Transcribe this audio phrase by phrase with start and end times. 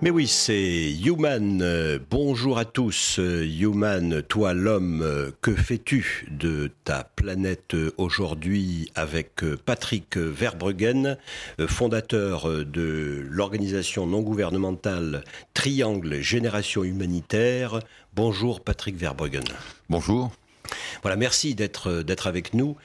[0.00, 1.60] Mais oui, c'est Human.
[1.60, 3.18] Euh, bonjour à tous.
[3.18, 11.16] Euh, Human, toi l'homme, euh, que fais-tu de ta planète aujourd'hui avec Patrick Verbruggen,
[11.66, 17.80] fondateur de l'organisation non gouvernementale Triangle Génération Humanitaire.
[18.14, 19.42] Bonjour Patrick Verbruggen.
[19.90, 20.30] Bonjour.
[21.02, 22.76] Voilà, merci d'être d'être avec nous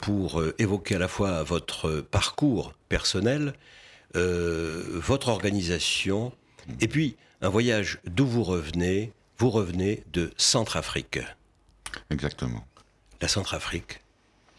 [0.00, 3.54] pour évoquer à la fois votre parcours personnel,
[4.16, 6.32] euh, votre organisation,
[6.80, 9.12] et puis un voyage d'où vous revenez.
[9.38, 11.18] Vous revenez de Centrafrique.
[12.10, 12.64] Exactement.
[13.20, 14.00] La Centrafrique,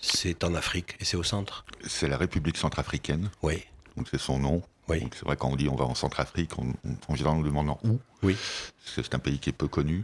[0.02, 1.64] c'est en Afrique et c'est au centre?
[1.88, 3.30] C'est la République centrafricaine.
[3.42, 3.64] Oui.
[3.96, 4.62] Donc c'est son nom.
[4.90, 5.08] Oui.
[5.14, 6.74] C'est vrai quand on dit on va en Centrafrique, on,
[7.08, 8.00] en général on demande où.
[8.24, 8.36] Oui.
[8.84, 10.04] C'est un pays qui est peu connu.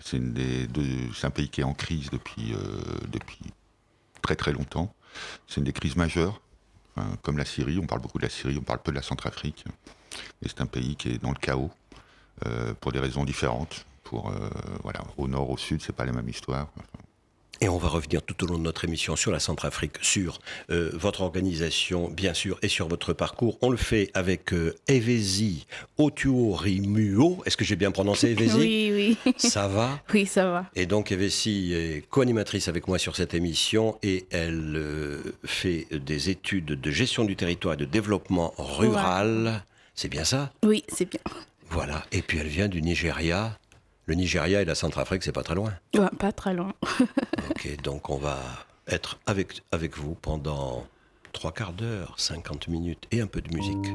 [0.00, 3.40] C'est un pays qui est en crise depuis, euh, depuis
[4.20, 4.94] très très longtemps.
[5.48, 6.40] C'est une des crises majeures
[7.22, 9.64] comme la Syrie, on parle beaucoup de la Syrie, on parle peu de la Centrafrique.
[10.42, 11.70] Et c'est un pays qui est dans le chaos,
[12.46, 13.86] euh, pour des raisons différentes.
[14.04, 14.50] Pour, euh,
[14.82, 16.68] voilà, au nord, au sud, c'est pas la même histoire.
[17.62, 20.90] Et on va revenir tout au long de notre émission sur la Centrafrique, sur euh,
[20.94, 23.56] votre organisation, bien sûr, et sur votre parcours.
[23.62, 27.40] On le fait avec euh, Evesi Otuorimuo.
[27.46, 29.32] Est-ce que j'ai bien prononcé Evesi Oui, oui.
[29.36, 30.66] Ça va Oui, ça va.
[30.74, 36.30] Et donc Evesi est co-animatrice avec moi sur cette émission et elle euh, fait des
[36.30, 39.62] études de gestion du territoire et de développement rural.
[39.94, 40.52] C'est bien ça?
[40.64, 41.20] Oui, c'est bien.
[41.70, 42.04] Voilà.
[42.10, 43.56] Et puis elle vient du Nigeria.
[44.06, 45.72] Le Nigeria et la Centrafrique, c'est pas très loin.
[45.94, 46.72] Ouais, pas très loin.
[47.50, 48.38] ok, donc on va
[48.88, 50.86] être avec, avec vous pendant
[51.32, 53.86] trois quarts d'heure, 50 minutes et un peu de musique.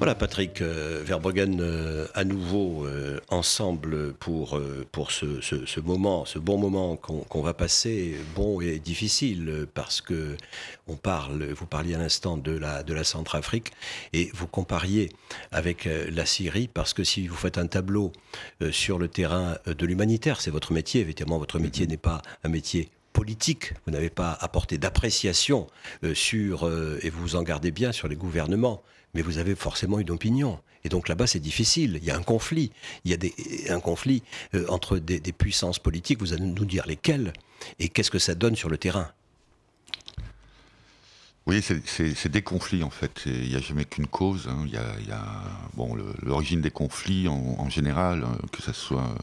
[0.00, 4.58] Voilà Patrick euh, Verbruggen euh, à nouveau euh, ensemble pour,
[4.92, 10.38] pour ce, ce, moment, ce bon moment qu'on va passer, bon et difficile parce que
[10.88, 13.72] on parle, vous parliez à l'instant de la, de la Centrafrique
[14.14, 15.10] et vous compariez
[15.52, 18.10] avec la Syrie parce que si vous faites un tableau
[18.70, 22.88] sur le terrain de l'humanitaire, c'est votre métier, évidemment votre métier n'est pas un métier
[23.12, 25.66] politique, vous n'avez pas apporté d'appréciation
[26.14, 26.66] sur,
[27.02, 28.82] et vous vous en gardez bien, sur les gouvernements
[29.14, 30.60] mais vous avez forcément une opinion.
[30.84, 31.98] Et donc là-bas, c'est difficile.
[32.00, 32.72] Il y a un conflit.
[33.04, 34.22] Il y a un conflit
[34.54, 36.20] euh, entre des, puissances politiques.
[36.20, 37.32] Vous allez nous dire lesquelles
[37.78, 39.10] et qu'est-ce que ça donne sur le terrain.
[41.46, 43.22] Oui, c'est des conflits en fait.
[43.26, 44.48] Il n'y a jamais qu'une cause.
[44.48, 44.64] Hein.
[44.66, 45.24] Il, y a,
[45.74, 49.14] bon, l'origine des conflits en, général, hein, que ce soit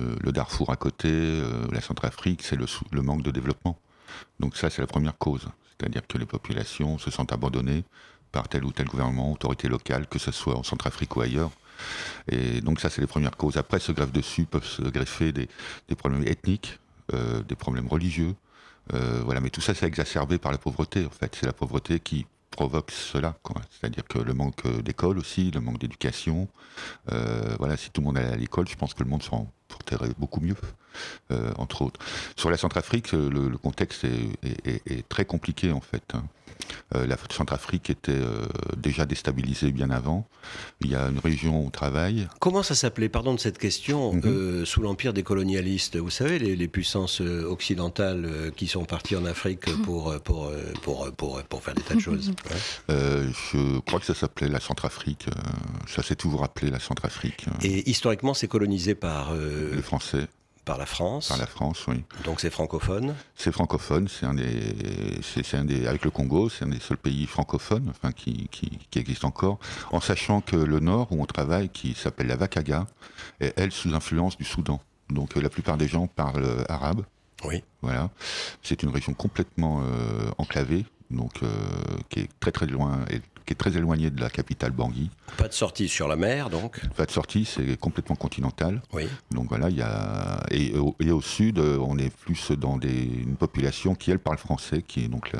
[0.00, 3.78] euh, le Darfour à côté, euh, la Centrafrique, c'est le, le manque de développement.
[4.40, 5.48] Donc ça, c'est la première cause.
[5.78, 7.84] C'est-à-dire que les populations se sentent abandonnées,
[8.32, 11.50] par tel ou tel gouvernement, autorité locale, que ce soit en Centrafrique ou ailleurs.
[12.30, 13.56] Et donc ça, c'est les premières causes.
[13.56, 15.48] Après, se greffe dessus, peuvent se greffer des,
[15.96, 16.78] problèmes ethniques,
[17.12, 18.34] euh, des problèmes religieux.
[18.94, 21.36] Euh, voilà, mais tout ça, c'est exacerbé par la pauvreté, en fait.
[21.38, 23.36] C'est la pauvreté qui provoque cela.
[23.70, 26.48] C'est-à-dire que le manque d'école aussi, le manque d'éducation.
[27.12, 29.50] Euh, voilà, si tout le monde allait à l'école, je pense que le monde s'en
[29.68, 30.56] porterait beaucoup mieux,
[31.56, 32.00] entre autres.
[32.36, 36.02] Sur la Centrafrique, le, contexte est, très compliqué en fait.
[36.14, 36.24] Hein.
[36.94, 40.26] Euh, la Centrafrique était euh, déjà déstabilisée bien avant.
[40.80, 42.28] Il y a une région au travail.
[42.40, 44.22] Comment ça s'appelait, pardon de cette question, mhm.
[44.24, 45.96] euh, sous l'empire des colonialistes?
[45.96, 51.62] Vous savez, les, puissances occidentales qui sont parties en Afrique pour, pour, pour, pour, pour
[51.62, 52.32] faire des tas de choses.
[52.88, 55.26] je crois que ça s'appelait la Centrafrique.
[55.86, 57.46] ça s'est toujours appelé la Centrafrique.
[57.62, 59.34] Et historiquement, c'est colonisé par...
[59.34, 60.28] les Français
[60.68, 61.28] par la France.
[61.28, 62.04] Par la France, oui.
[62.24, 63.14] Donc c'est francophone.
[63.34, 64.06] C'est francophone.
[64.06, 64.74] C'est un des,
[65.22, 68.78] c'est un des, avec le Congo, c'est un des seuls pays francophones, enfin qui, qui,
[68.90, 69.58] qui existe encore.
[69.92, 72.86] En sachant que le Nord où on travaille, qui s'appelle la Vakaga,
[73.40, 74.78] est elle sous influence du Soudan.
[75.08, 77.02] Donc la plupart des gens parlent euh, arabe.
[77.44, 77.64] Oui.
[77.80, 78.10] Voilà.
[78.62, 81.48] C'est une région complètement euh, enclavée, donc euh,
[82.10, 85.08] qui est très très loin et qui est très éloigné de la capitale Bangui.
[85.38, 88.82] Pas de sortie sur la mer, donc Pas de sortie, c'est complètement continental.
[88.92, 89.08] Oui.
[89.30, 90.44] Donc voilà, il y a...
[90.50, 93.04] Et, au sud, on est plus dans des...
[93.04, 95.32] une population qui, elle, parle français, qui est donc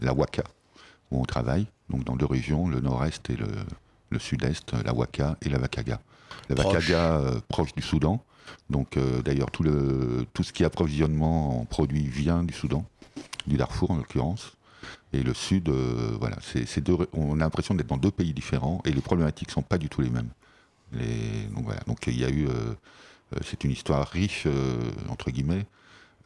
[0.00, 0.44] la, Waka,
[1.10, 5.50] où on travaille, donc dans deux régions, le nord-est et le, sud-est, la Waka et
[5.50, 6.00] la Vakaga.
[6.48, 8.24] La Vakaga, euh, proche du Soudan.
[8.70, 12.86] Donc euh, d'ailleurs, tout, le, tout ce qui est approvisionnement en produits vient du Soudan,
[13.46, 14.56] du Darfour en l'occurrence.
[15.12, 18.80] Et le sud, euh, voilà, c'est deux, on a l'impression d'être dans deux pays différents
[18.86, 20.30] et les problématiques sont pas du tout les mêmes.
[20.92, 24.46] Les, donc voilà, donc il y a eu, euh, euh, c'est une histoire riche
[25.08, 25.66] entre guillemets.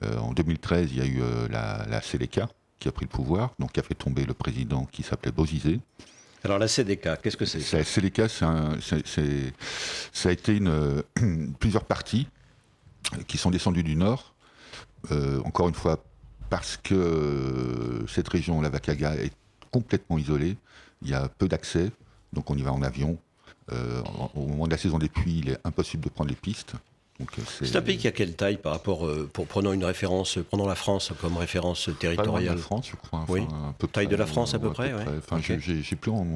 [0.03, 2.43] en 2013, il y a eu la, la CDK
[2.79, 5.81] qui a pris le pouvoir, donc qui a fait tomber le président qui s'appelait Bozizé.
[6.45, 11.03] Alors la CDK, qu'est-ce que c'est La CDK, ça a été une,
[11.59, 12.29] plusieurs parties
[13.27, 14.35] qui sont descendues du nord.
[15.45, 16.05] encore une fois,
[16.51, 19.33] parce que euh, cette région, la Vakaga, est
[19.71, 20.57] complètement isolée.
[21.03, 21.91] Il y a peu d'accès,
[22.33, 23.19] donc on y va en avion.
[23.73, 24.01] Euh,
[24.35, 26.75] au moment de la saison des pluies, il est impossible de prendre les pistes.
[27.21, 27.25] Euh,
[27.63, 30.75] c'est un pays qui a quelle taille par rapport, pour prenons une référence, prenons la
[30.75, 32.57] France comme référence territoriale.
[32.57, 33.25] la France, je crois.
[33.31, 33.41] oui.
[33.41, 34.93] Un peu taille de la France à peu près.
[34.93, 35.01] oui.
[35.19, 36.27] Enfin, j'ai plus en,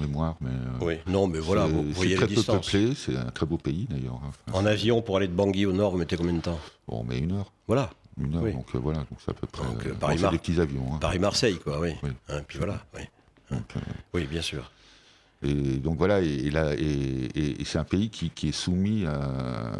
[0.00, 0.50] mémoire, mais.
[0.80, 0.94] oui.
[1.06, 2.66] Non, mais voilà, vous voyez les distances.
[2.66, 4.20] C'est très peu peuplé, c'est un très beau pays d'ailleurs.
[4.24, 4.52] Hein.
[4.52, 6.58] en avion pour aller de Bangui au nord, vous mettez combien de temps?
[6.88, 7.52] Bon, mais une heure.
[7.68, 9.64] Voilà une heure, donc euh, voilà, donc c'est à peu près.
[9.64, 10.94] Donc, euh, Paris, bon, des petits avions.
[10.94, 10.98] Hein.
[11.00, 11.94] Paris-Marseille, quoi, oui.
[12.02, 12.10] oui.
[12.28, 13.02] Hein, puis voilà, oui.
[13.50, 13.80] Donc, euh,
[14.14, 14.70] oui, bien sûr.
[15.42, 19.72] Et donc voilà, et, et, et c'est un pays qui, qui est soumis à,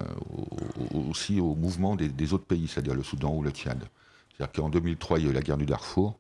[0.93, 3.83] au, aussi au mouvement des, des autres pays, c'est-à-dire le Soudan ou le Tchad.
[4.37, 6.19] C'est-à-dire qu'en 2003, il y a eu la guerre du Darfour.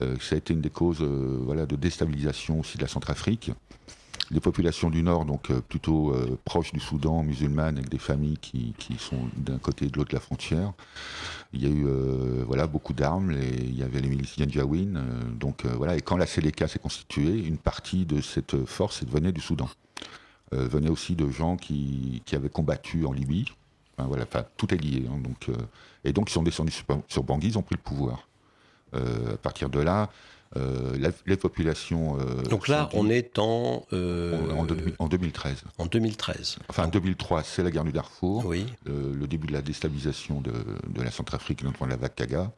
[0.00, 3.50] Euh, ça a été une des causes euh, voilà, de déstabilisation aussi de la Centrafrique
[4.30, 8.38] les populations du Nord, donc euh, plutôt euh, proches du Soudan, musulmanes, avec des familles
[8.38, 10.72] qui, sont d'un côté et de l'autre de la frontière.
[11.52, 14.98] Il y a eu euh, voilà, beaucoup d'armes, il y avait les miliciens Janjaweed,
[15.38, 19.40] donc voilà, et quand la Seleka s'est constituée, une partie de cette force venait du
[19.40, 19.68] Soudan.
[20.52, 23.46] venait aussi de gens qui, avaient combattu en Libye.
[23.96, 25.08] Voilà, tout est lié.
[25.10, 25.48] Hein, donc,
[26.04, 28.28] et donc ils sont descendus sur Bangui, ils ont pris le pouvoir.
[28.92, 30.10] à partir de là,
[30.56, 30.96] euh,
[31.26, 32.18] les populations.
[32.18, 34.66] Euh, Donc là, on est en, euh, en,
[34.98, 35.62] en, 2013.
[35.76, 36.56] En 2013.
[36.68, 38.46] Enfin, en 2003, c'est la guerre du Darfour.
[38.46, 38.64] Oui.
[38.86, 40.52] le début de la déstabilisation de,
[40.88, 42.50] de la Centrafrique, notamment la vague Kaga.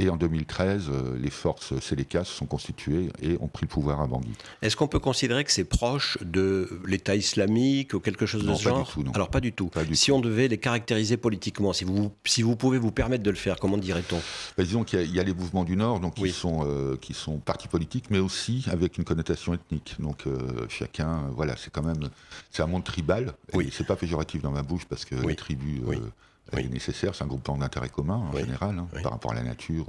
[0.00, 0.90] Et en 2013,
[1.20, 4.32] les forces Séléka se sont constituées et ont pris le pouvoir à Bangui.
[4.62, 8.62] Est-ce qu'on peut considérer que c'est proche de l'État islamique ou quelque chose de ce
[8.64, 9.70] genre du tout, Alors pas du tout.
[9.92, 13.36] si on devait les caractériser politiquement, si vous, si vous pouvez vous permettre de le
[13.36, 14.20] faire, comment dirait-on?
[14.58, 16.66] Bah, Disons qu'il y, a les mouvements du Nord, donc qui sont
[17.00, 19.96] qui sont partis politiques, mais aussi avec une connotation ethnique.
[19.98, 22.08] Donc euh, chacun, euh, voilà, c'est quand même,
[22.50, 23.32] c'est un monde tribal.
[23.52, 23.70] Oui.
[23.72, 27.14] C'est pas péjoratif dans ma bouche parce que les tribus euh, est nécessaire.
[27.14, 29.86] C'est un groupement d'intérêt commun en général hein, par rapport à la nature.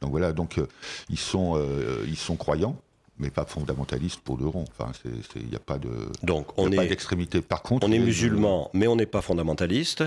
[0.00, 0.60] Donc voilà, donc
[1.08, 1.60] ils sont
[2.06, 2.76] ils sont croyants
[3.18, 4.66] mais pas fondamentalistes pour le rond.
[4.78, 4.92] Enfin,
[5.36, 5.88] il n'y a pas de,
[6.22, 7.40] donc on est, d'extrémité.
[7.40, 10.04] Par contre, on est musulman, mais on n'est pas fondamentaliste.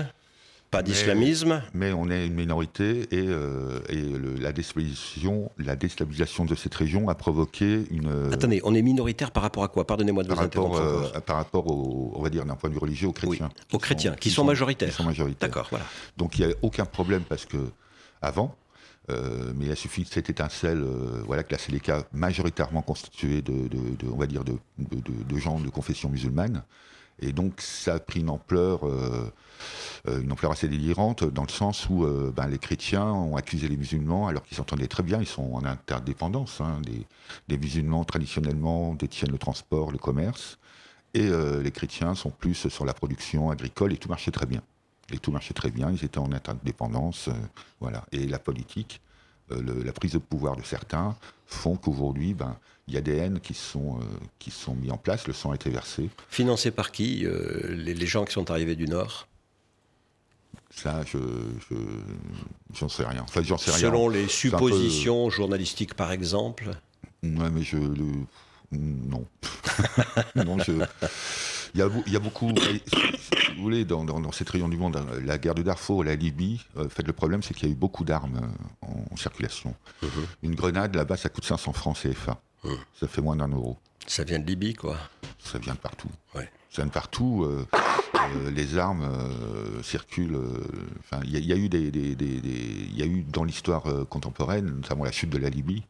[0.70, 4.02] Pas d'islamisme mais, on est une minorité et, euh, et
[4.40, 8.06] la, déstabilisation, la déstabilisation de cette région a provoqué une...
[8.06, 9.84] Euh, Attendez, on est minoritaire par rapport à quoi?
[9.84, 12.74] Pardonnez-moi de par vous rapport, euh, Par rapport, au, on va dire d'un point de
[12.74, 13.50] vue religieux, aux chrétiens.
[13.52, 14.90] Oui, aux chrétiens, qui, sont, majoritaires.
[14.90, 15.48] Qui sont majoritaires.
[15.48, 15.84] D'accord, voilà.
[16.16, 17.58] Donc il n'y a aucun problème parce que
[18.22, 18.54] avant,
[19.10, 20.84] euh, mais il a suffi de cette étincelle,
[21.26, 25.58] voilà, que la Séléka, majoritairement constituée de, de, de, on va dire, de, de, gens
[25.58, 26.62] de confession musulmane,
[27.20, 28.82] et donc ça a pris une ampleur,
[30.06, 33.76] une ampleur assez délirante dans le sens où euh, ben, les chrétiens ont accusé les
[33.76, 36.60] musulmans alors qu'ils s'entendaient très bien, ils sont en interdépendance.
[36.60, 37.06] Hein, les,
[37.48, 40.58] les, musulmans traditionnellement détiennent le transport, le commerce,
[41.12, 44.62] et les chrétiens sont plus sur la production agricole et tout marchait très bien.
[45.12, 47.28] Et tout marchait très bien, ils étaient en interdépendance,
[47.80, 48.04] voilà.
[48.12, 49.00] Et la politique
[49.52, 53.40] euh, la prise de pouvoir de certains font qu'aujourd'hui, ben, il y a des haines
[53.40, 56.08] qui sont, euh, mises en place, le sang a été versé.
[56.28, 59.26] Financé par qui euh, les, gens qui sont arrivés du Nord?
[60.74, 61.18] Ça, je,
[62.72, 63.22] j'en sais rien.
[63.22, 66.70] Enfin, j'en sais Selon les suppositions journalistiques, par exemple.
[67.22, 68.26] Ouais, mais je le,
[68.72, 69.26] non.
[70.36, 70.72] non, je,
[71.74, 74.68] il y a, il y a beaucoup, si vous voulez, dans, dans, dans, cette région
[74.68, 77.68] du monde, hein, la guerre de Darfour, la Libye, euh, fait, le problème, c'est qu'il
[77.68, 78.52] y a eu beaucoup d'armes
[78.84, 79.74] euh, en, circulation.
[80.02, 80.10] Mhm.
[80.42, 82.40] Une grenade, là-bas, ça coûte 500 francs CFA.
[82.64, 82.76] Mhm.
[82.98, 83.78] Ça fait moins d'un euro.
[84.06, 84.96] Ça vient de Libye, quoi.
[85.38, 86.10] Ça vient de partout.
[86.34, 86.48] Ouais.
[86.70, 87.44] Ça de partout.
[87.44, 87.66] Euh,
[88.14, 90.38] euh les armes euh, circulent.
[91.00, 91.90] Enfin, il y, a eu des,
[92.94, 95.82] y a eu dans l'histoire contemporaine, notamment la chute de la Libye.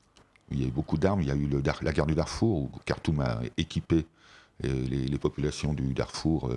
[0.51, 1.21] Il y a eu beaucoup d'armes.
[1.21, 1.49] Il y a eu
[1.83, 4.07] la guerre du Darfour où Khartoum a équipé
[4.63, 6.51] les, populations du Darfour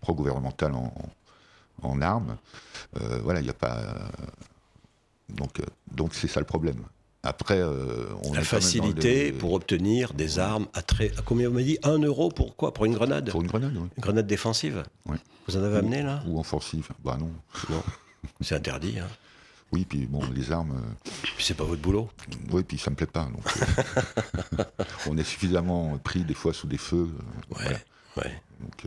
[0.00, 0.74] pro-gouvernementales
[1.82, 2.36] en, armes.
[3.22, 4.10] Voilà, il n'y a pas.
[5.28, 6.82] donc c'est ça le problème.
[7.22, 11.10] Après, euh, on la facilité pour obtenir des armes à très.
[11.18, 12.72] À combien vous m'avez dit Un euro pour quoi?
[12.72, 13.30] Pour une grenade?
[13.30, 13.88] Pour une grenade, oui.
[13.96, 14.84] Une grenade défensive?
[15.06, 15.16] Oui.
[15.48, 16.22] Vous en avez amené là?
[16.26, 17.30] Ou offensive Bah non.
[17.70, 17.82] Non.
[18.40, 18.98] C'est interdit.
[18.98, 19.08] Hein.
[19.72, 20.72] Oui, puis bon, les armes.
[20.72, 22.08] Euh, puis c'est pas votre boulot.
[22.50, 23.24] Oui, puis ça me plaît pas.
[23.24, 23.44] Donc,
[24.58, 24.64] euh,
[25.08, 27.10] on est suffisamment pris des fois sous des feux.
[27.52, 27.76] Euh, ouais.
[28.16, 28.42] ouais.
[28.60, 28.86] Donc,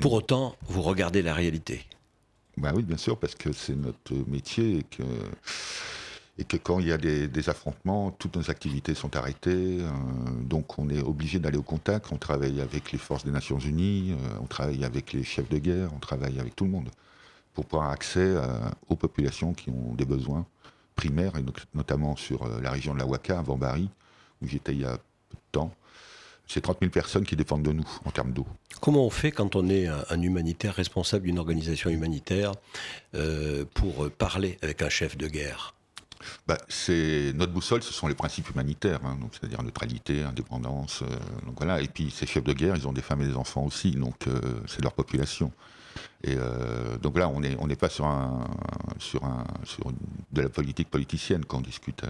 [0.00, 1.84] Pour autant, vous regardez la réalité.
[2.58, 5.02] Bah oui, bien sûr, parce que c'est notre métier et que
[6.38, 9.90] et que quand il y a des, affrontements, toutes nos activités sont arrêtées, euh,
[10.44, 14.12] donc on est obligé d'aller au contact, on travaille avec les forces des Nations Unies,
[14.12, 16.90] euh, on travaille avec les chefs de guerre, on travaille avec tout le monde,
[17.54, 18.36] pour pouvoir accès
[18.88, 20.46] aux populations qui ont des besoins
[20.94, 23.90] primaires, et notamment sur euh, la région de la Waka, à Vambari,
[24.40, 25.74] où j'étais il y a peu de temps.
[26.46, 28.46] C'est 30 000 personnes qui dépendent de nous en termes d'eau.
[28.80, 32.52] Comment on fait quand on est un, humanitaire responsable d'une organisation humanitaire
[33.74, 35.74] pour parler avec un chef de guerre?
[36.46, 41.06] Bah, c'est notre boussole, ce sont les principes humanitaires, hein, donc c'est-à-dire neutralité, indépendance, euh,
[41.46, 41.80] donc voilà.
[41.80, 44.26] Et puis ces chefs de guerre, ils ont des femmes et des enfants aussi, donc
[44.26, 45.52] euh, c'est leur population.
[46.24, 48.46] Et euh, donc là, on n'est on pas sur un
[48.98, 49.92] sur un sur
[50.32, 52.02] de la politique politicienne quand on discute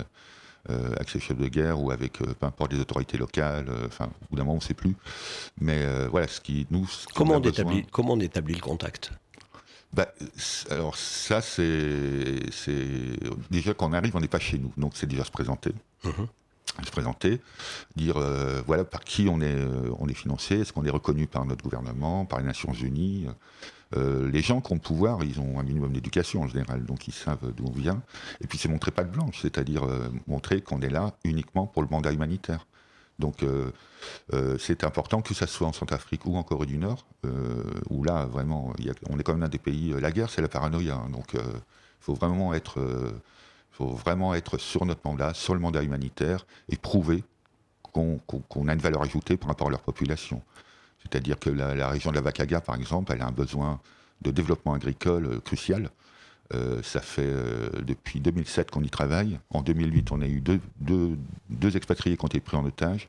[0.68, 3.70] avec ces chefs de guerre ou avec peu importe les autorités locales.
[3.86, 4.94] Enfin, au bout d'un moment, on ne sait plus.
[5.58, 6.86] Mais voilà, ce qui nous.
[7.14, 9.12] comment on établit comment on établit le contact?
[9.92, 10.12] Bah,
[10.70, 12.40] alors ça, c'est
[13.50, 15.72] déjà quand on arrive, on n'est pas chez nous, donc c'est déjà se présenter.
[16.04, 16.26] Mhm.
[16.84, 17.40] Se présenter,
[17.96, 21.26] dire euh, voilà par qui on est, euh, on est financé, est-ce qu'on est reconnu
[21.26, 23.26] par notre gouvernement, par les Nations Unies.
[23.96, 27.08] Euh, les gens qui ont le pouvoir, ils ont un minimum d'éducation en général, donc
[27.08, 28.00] ils savent d'où on vient.
[28.42, 29.88] Et puis c'est montrer pas de blanche, c'est-à-dire
[30.28, 32.66] montrer qu'on est là uniquement pour le mandat humanitaire.
[33.18, 33.70] Donc euh,
[34.32, 38.04] euh, c'est important que ça soit en Centrafrique ou en Corée du Nord, euh, où
[38.04, 38.72] là vraiment,
[39.10, 39.94] on est quand même un des pays.
[40.00, 41.10] La guerre, c'est la paranoïa, hein.
[41.10, 41.40] donc il
[42.00, 42.80] faut vraiment être,
[43.72, 47.24] faut vraiment être sur notre mandat, sur le mandat humanitaire, et prouver
[47.92, 50.40] qu'on a une valeur ajoutée par rapport à leur population.
[51.02, 53.80] C'est-à-dire que la, région de la Vakaga, par exemple, elle a un besoin
[54.22, 55.90] de développement agricole crucial.
[56.54, 59.38] Euh, ça fait euh, depuis 2007 qu'on y travaille.
[59.50, 60.60] En 2008, on a eu deux,
[61.50, 63.08] deux, expatriés qui ont été pris en otage.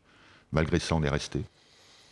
[0.52, 1.42] Malgré ça, on est resté.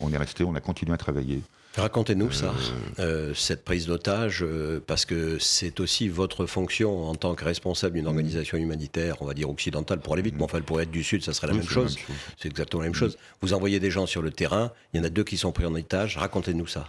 [0.00, 1.42] On est resté, on a continué à travailler.
[1.76, 2.54] Racontez-nous ça,
[2.98, 4.44] euh, cette prise d'otage,
[4.86, 9.34] parce que c'est aussi votre fonction en tant que responsable d'une organisation humanitaire, on va
[9.34, 11.68] dire occidentale pour aller vite, mais enfin, pour être du Sud, ça serait la, même,
[11.68, 11.98] chose.
[12.38, 13.18] C'est exactement la même chose.
[13.42, 15.66] Vous envoyez des gens sur le terrain, il y en a deux qui sont pris
[15.66, 16.88] en otage, racontez-nous ça.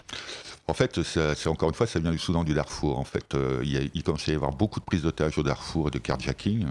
[0.69, 2.99] En fait, c'est encore une fois, ça vient du Soudan du Darfour.
[2.99, 5.87] En fait, euh, il, il, commence à y avoir beaucoup de prises d'otages au Darfour
[5.87, 6.67] et de carjacking, euh,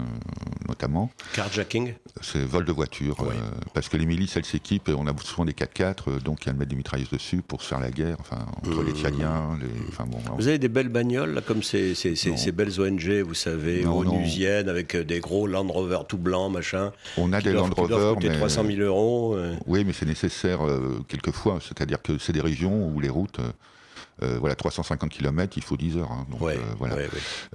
[0.69, 1.11] notamment.
[1.33, 3.17] Carjacking C'est vol de voiture.
[3.21, 3.33] Euh,
[3.75, 6.69] parce que les milices, elles s'équipent, et on a souvent des 4x4, donc elles mettent
[6.69, 9.59] des mitrailleuses dessus pour se faire la guerre, enfin, entre les Tchadiens.
[9.61, 13.23] Les, enfin, bon, vous avez des belles bagnoles, là, comme ces, ces, ces, belles ONG,
[13.27, 16.93] vous savez, onusiennes, avec des gros Land Rover tout blancs, machin.
[17.17, 18.15] On a des Land Rover.
[18.23, 18.37] mais...
[18.37, 19.37] 300 000 euros.
[19.67, 20.61] Oui, mais c'est nécessaire
[21.09, 21.59] quelquefois.
[21.61, 23.41] C'est-à-dire que c'est des régions où les routes.
[24.23, 26.11] Euh, voilà, 350 km, il faut 10 heures.
[26.11, 26.27] Hein.
[26.31, 26.97] donc, euh, voilà.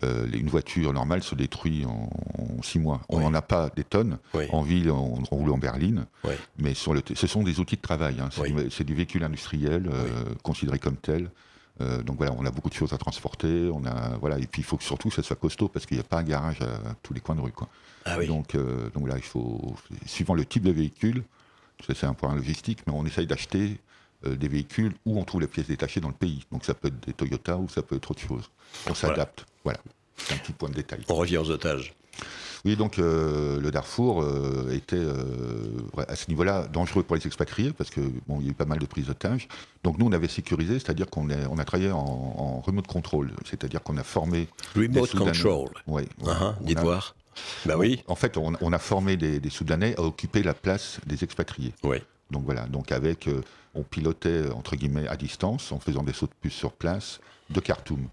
[0.04, 2.10] Euh, une voiture normale se détruit en,
[2.62, 3.02] 6 mois.
[3.10, 4.18] On n'en a pas des tonnes.
[4.52, 6.06] En ville, on, roule en berline.
[6.58, 8.18] Mais sur le ce sont des outils de travail.
[8.20, 8.30] Hein.
[8.70, 9.90] C'est du, véhicule industriel
[10.44, 11.30] considéré comme tel.
[11.80, 13.70] donc voilà, on a beaucoup de choses à transporter.
[13.74, 15.98] On a voilà, et puis il faut que surtout que ça soit costaud parce qu'il
[15.98, 17.52] n'y a pas un garage à, tous les coins de rue.
[17.52, 17.68] Quoi.
[18.06, 18.56] Ah donc
[18.94, 21.24] donc là, il faut suivant le type de véhicule,
[21.94, 23.80] c'est un point logistique, mais on essaye d'acheter
[24.26, 26.46] des véhicules où on trouve les pièces détachées dans le pays.
[26.52, 28.50] Donc ça peut être des Toyota ou ça peut être autre chose.
[28.90, 29.46] On s'adapte.
[29.64, 29.80] Voilà.
[30.18, 31.02] C'est un petit point de détail.
[31.10, 31.94] On revient aux otages.
[32.66, 35.04] Oui, donc euh, le Darfour euh, était
[36.08, 38.66] à ce niveau-là dangereux pour les expatriés parce que bon, il y a eu pas
[38.66, 39.50] mal de prises d'otages.
[39.84, 43.98] Donc nous, on avait sécurisé, c'est-à-dire qu'on on a travaillé en, remote control, c'est-à-dire qu'on
[43.98, 45.70] a formé remote control.
[45.88, 46.04] Oui.
[46.22, 46.54] Uh-huh.
[46.62, 47.16] Dites voir.
[47.66, 48.04] Bah oui.
[48.08, 51.74] En fait, on, a formé des, des Soudanais à occuper la place des expatriés.
[51.84, 51.98] Oui.
[52.34, 53.42] Donc voilà, donc avec, euh,
[53.76, 57.22] on pilotait euh, entre guillemets à distance, en faisant des sauts de puce sur place,
[57.52, 58.08] de Khartoum.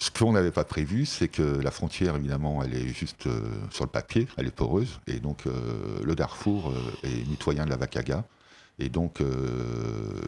[0.00, 3.84] Ce qu'on n'avait pas prévu, c'est que la frontière, évidemment, elle est juste euh, sur
[3.84, 6.72] le papier, elle est poreuse, et donc le Darfour
[7.04, 8.24] est mitoyen de la Vakaga,
[8.78, 9.22] et donc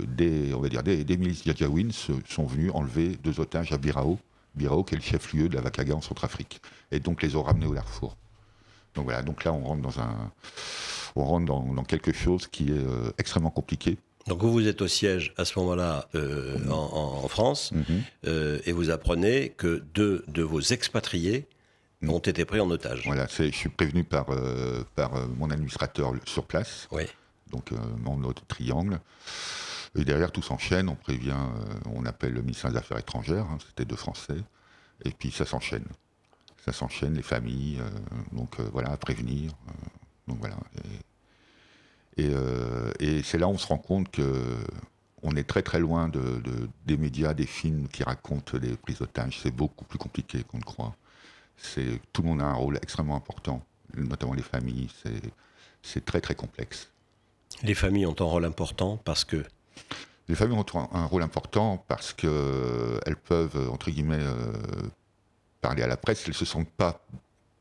[0.06, 1.44] des, on va dire, des, milices
[2.28, 4.18] sont venus enlever deux otages à Birao,
[4.54, 6.60] Birao qui est le chef-lieu de la Vakaga en Centrafrique,
[6.92, 8.16] et donc les ont ramenés au Darfour.
[8.94, 10.32] Donc voilà, donc là on rentre dans un,
[11.16, 13.98] on rentre dans, quelque chose qui est euh, extrêmement compliqué.
[14.26, 18.02] Donc vous, vous êtes au siège à ce moment-là euh, en, France mhm.
[18.26, 21.46] euh, et vous apprenez que deux de vos expatriés
[22.00, 22.10] mhm.
[22.10, 23.02] ont été pris en otage.
[23.04, 24.26] Voilà, je suis prévenu par,
[24.94, 27.04] par mon administrateur sur place, oui.
[27.50, 27.72] donc
[28.02, 29.00] mon autre triangle.
[29.96, 31.36] Et derrière, tout s'enchaîne, on prévient,
[31.94, 34.38] on appelle le ministère des Affaires étrangères, hein, c'était deux Français,
[35.04, 35.84] et puis ça s'enchaîne
[36.64, 37.90] ça s'enchaîne, les familles, euh,
[38.32, 39.52] donc euh, voilà, à prévenir.
[39.68, 39.72] Euh,
[40.28, 40.56] donc voilà.
[42.16, 44.64] Et, c'est là où on se rend compte que
[45.22, 46.42] on est très très loin de,
[46.86, 49.40] des médias, des films qui racontent les prises d'otages.
[49.42, 50.94] C'est beaucoup plus compliqué qu'on ne croit.
[51.56, 53.62] C'est tout le monde a un rôle extrêmement important,
[53.96, 54.88] notamment les familles.
[55.82, 56.90] C'est très très complexe.
[57.62, 59.44] Les familles ont un rôle important parce que
[60.28, 64.24] les familles ont un rôle important parce que elles peuvent entre guillemets
[65.64, 67.00] parler à la presse, elles se sentent pas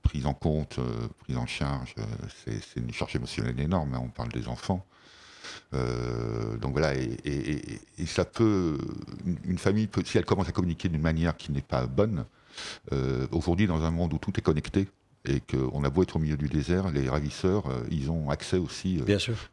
[0.01, 0.77] prise en compte,
[1.19, 1.95] prise en charge,
[2.43, 3.93] c'est une charge émotionnelle énorme.
[3.93, 4.85] Hein, on parle des enfants.
[5.71, 8.77] donc voilà, et, ça peut,
[9.45, 12.25] une famille, peut, si elle commence à communiquer d'une manière qui n'est pas bonne,
[13.31, 14.89] aujourd'hui dans un monde où tout est connecté,
[15.25, 19.01] et qu'on a beau être au milieu du désert, les ravisseurs, ils ont accès aussi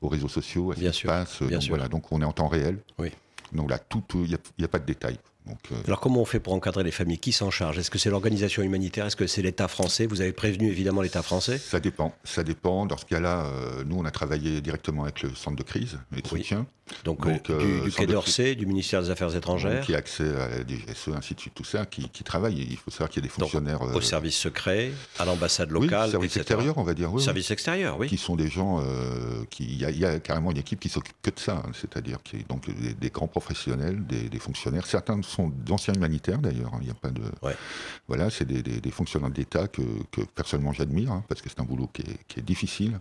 [0.00, 1.42] aux réseaux sociaux, à ce qui se passe.
[1.42, 2.78] Donc, voilà, donc on est en temps réel.
[2.98, 3.10] Oui.
[3.52, 3.78] Donc là,
[4.14, 5.18] il n'y a, pas de détails.
[5.48, 7.18] Euh, Alors comment on fait pour encadrer les familles?
[7.18, 7.78] Qui s'en charge?
[7.78, 9.06] Est-ce que c'est l'organisation humanitaire?
[9.06, 10.06] Est-ce que c'est l'État français?
[10.06, 11.58] Vous avez prévenu évidemment l'État français?
[11.58, 12.14] Ça dépend.
[12.24, 12.86] Ça dépend.
[12.86, 16.22] Dans ce cas-là, euh, nous on a travaillé directement avec le centre de crise et
[16.22, 16.66] de soutien.
[17.04, 19.86] Donc, euh, du, Quai d'Orsay, du ministère des Affaires étrangères?
[19.86, 22.66] qui a accès à la DGSE, ainsi de suite, tout ça, qui, qui travaille.
[22.68, 23.80] Il faut savoir qu'il y a des fonctionnaires.
[23.82, 26.06] au service secret, à l'ambassade locale.
[26.06, 27.12] Oui, service extérieur, on va dire.
[27.12, 28.08] Oui, service extérieur, oui.
[28.08, 28.82] Qui sont des gens.
[29.50, 31.62] qui Il y, a carrément une équipe qui s'occupe que de ça.
[31.64, 34.86] Hein, c'est-à-dire qui donc des, grands professionnels, des, des fonctionnaires.
[34.86, 36.74] Certains sont d'anciens humanitaires d'ailleurs.
[36.74, 37.22] Hein, il n'y a pas de.
[38.08, 39.82] Voilà, c'est des, fonctionnaires d'État que,
[40.34, 42.98] personnellement j'admire, hein, parce que c'est un boulot qui est, difficile,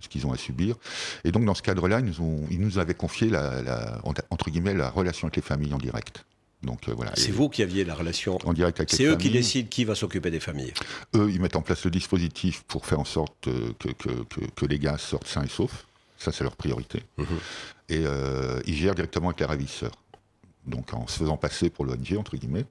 [0.00, 0.76] ce qu'ils ont à subir.
[1.24, 4.74] Et donc dans ce cadre-là, ils nous, ont, ils nous avaient confié la, entre guillemets
[4.74, 6.24] la relation avec les familles en direct.
[6.62, 7.12] Donc euh, voilà.
[7.14, 9.94] C'est vous qui aviez la relation en direct avec C'est eux qui décident qui va
[9.94, 10.72] s'occuper des familles.
[11.14, 14.78] Eux, ils mettent en place le dispositif pour faire en sorte euh, que, que, les
[14.78, 15.86] gars sortent sains et saufs.
[16.18, 17.02] Ça, c'est leur priorité.
[17.16, 17.26] Mhm.
[17.90, 19.92] Et euh, ils gèrent directement avec les ravisseurs
[20.68, 22.66] donc en se faisant passer pour l'ONG, entre guillemets.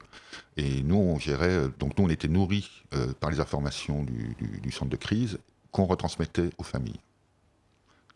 [0.56, 4.72] Et nous, on gérait, euh, donc nous, on était nourris euh, par les informations du,
[4.72, 5.40] centre de crise
[5.72, 7.00] qu'on retransmettait aux familles.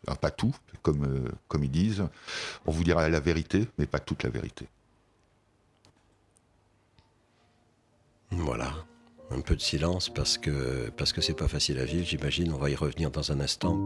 [0.06, 2.04] Alors, pas tout, comme, euh, comme ils disent.
[2.66, 4.66] On vous dira la vérité, mais pas toute la vérité.
[8.30, 8.72] Voilà.
[9.30, 12.52] Un peu de silence parce que parce que c'est pas facile à vivre, j'imagine.
[12.52, 13.78] On va y revenir dans un instant.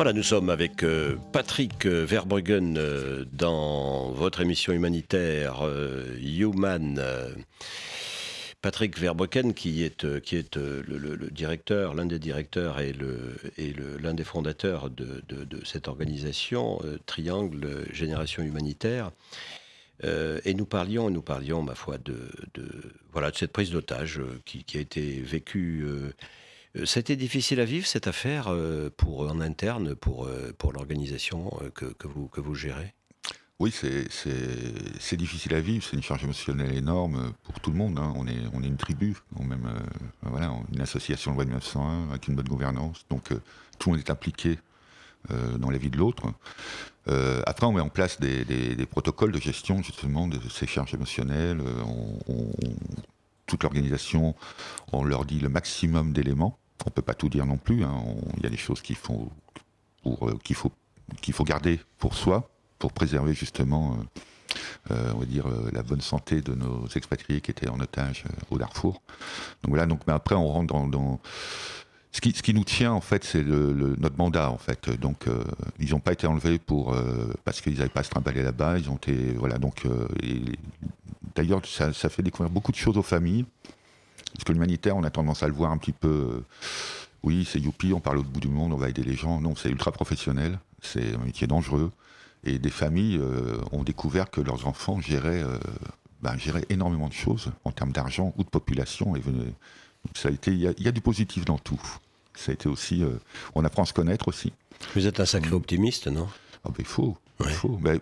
[0.00, 5.62] Voilà, nous sommes avec euh, Patrick euh, Verbruggen euh, dans votre émission humanitaire
[6.22, 6.98] Human.
[8.62, 14.14] Patrick Verbruggen, qui est, qui est le, directeur, l'un des directeurs et, le, et l'un
[14.14, 15.22] des fondateurs de,
[15.66, 19.10] cette organisation, Triangle Génération Humanitaire.
[20.02, 22.16] et nous parlions, nous parlions, ma foi, de,
[23.12, 25.84] voilà, de cette prise d'otage qui, a été vécue
[26.84, 31.86] c'était difficile à vivre cette affaire euh, pour en interne pour euh, pour l'organisation que,
[31.86, 32.94] que, vous que vous gérez?
[33.60, 37.98] Oui, c'est difficile à vivre, c'est une charge émotionnelle énorme pour tout le monde.
[37.98, 38.10] Hein.
[38.16, 39.78] On, est, on est une tribu, même euh,
[40.22, 43.04] voilà, une association de loi de 1901 avec une bonne gouvernance.
[43.10, 43.42] Donc euh,
[43.78, 44.58] tout le monde est impliqué
[45.30, 46.32] euh, dans la vie de l'autre.
[47.46, 51.60] après, on met en place des, des, protocoles de gestion justement de ces charges émotionnelles.
[51.86, 52.52] On,
[53.50, 54.34] toute l'organisation,
[54.92, 56.56] on leur dit le maximum d'éléments.
[56.86, 57.84] On peut pas tout dire non plus.
[57.84, 58.02] Hein.
[58.38, 59.30] Il y a des choses qu'il faut,
[60.44, 60.72] qu'il faut,
[61.20, 65.82] qu'il faut garder pour soi pour préserver justement, euh, euh, on va dire, euh, la
[65.82, 69.02] bonne santé de nos expatriés qui étaient en otage au Darfour.
[69.62, 71.20] Donc voilà, donc, mais après on rentre dans,
[72.12, 74.90] ce qui, nous tient en fait, c'est notre mandat en fait.
[74.90, 75.26] Donc,
[75.78, 76.96] ils n'ont pas été enlevés pour
[77.44, 78.78] parce qu'ils n'avaient pas se trimballer là-bas.
[78.78, 79.86] Ils ont été voilà donc.
[81.34, 83.44] D'ailleurs, ça, fait découvrir beaucoup de choses aux familles.
[84.32, 86.42] Parce que l'humanitaire, on a tendance à le voir un petit peu.
[87.22, 89.40] oui, c'est youpi, on parle au bout du monde, on va aider les gens.
[89.40, 90.58] Non, c'est ultra professionnel.
[90.82, 91.90] C'est un métier dangereux.
[92.44, 95.58] Et des familles euh, ont découvert que leurs enfants géraient, euh,
[96.22, 99.14] ben, géraient énormément de choses en termes d'argent ou de population.
[99.14, 99.22] Et,
[100.14, 101.80] ça a été, il y, a du positif dans tout.
[102.34, 103.18] Ça a été aussi, euh,
[103.54, 104.52] on apprend à se connaître aussi.
[104.94, 106.28] Vous êtes un sacré optimiste, non?
[106.64, 107.16] Ah ben, il faut.
[107.80, 107.98] Ben,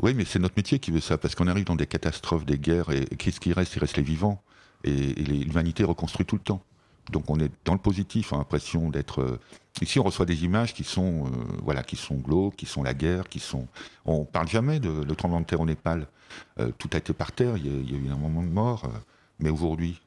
[0.00, 2.58] oui, mais c'est notre métier qui veut ça, parce qu'on arrive dans des catastrophes, des
[2.58, 3.76] guerres, et qu'est-ce qui reste?
[3.76, 4.42] Il reste les vivants.
[4.84, 6.62] Et, et l'humanité reconstruit tout le temps.
[7.10, 9.22] Donc on est dans le positif, on a l'impression d'être.
[9.22, 9.40] Euh,
[9.80, 11.30] ici, on reçoit des images qui sont, euh,
[11.62, 13.66] voilà, qui sont glauques, qui sont la guerre, qui sont.
[14.04, 16.06] On parle jamais de le tremblement de terre au Népal.
[16.60, 17.56] Euh, tout a été par terre.
[17.56, 18.90] Il y a, eu un moment de mort.
[19.40, 20.00] Mais aujourd'hui,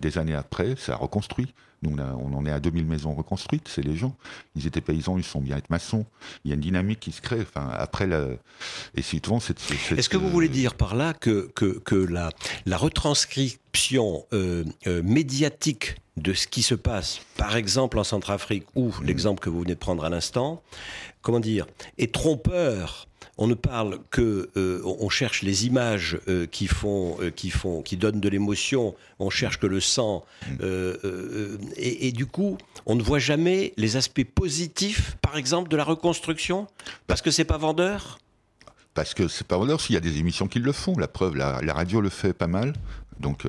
[0.00, 1.52] des années après, ça a reconstruit.
[1.82, 3.68] Nous, on, en est à 2000 maisons reconstruites.
[3.68, 4.16] C'est les gens.
[4.54, 6.06] Ils étaient paysans, ils sont bien être maçons.
[6.44, 7.42] Il y a une dynamique qui se crée.
[7.42, 8.28] Enfin, après, la...
[8.94, 9.58] et souvent, c'est.
[9.92, 12.30] Est-ce que vous voulez dire par là que que, que la
[12.64, 14.24] la retranscription
[15.02, 19.74] médiatique de ce qui se passe, par exemple en Centrafrique, ou l'exemple que vous venez
[19.74, 20.62] de prendre à l'instant,
[21.22, 21.66] comment dire,
[21.98, 23.06] est trompeur.
[23.38, 27.82] On ne parle que, euh, on cherche les images euh, qui font, euh, qui font,
[27.82, 28.94] qui donnent de l'émotion.
[29.18, 30.24] On cherche que le sang,
[30.62, 35.84] et, et, du coup, on ne voit jamais les aspects positifs, par exemple, de la
[35.84, 36.66] reconstruction,
[37.06, 38.18] parce que c'est pas vendeur?
[38.94, 39.82] Parce que c'est pas vendeur.
[39.82, 42.32] S'il y a des émissions qui le font, la preuve, la, la radio le fait
[42.32, 42.72] pas mal.
[43.20, 43.46] Donc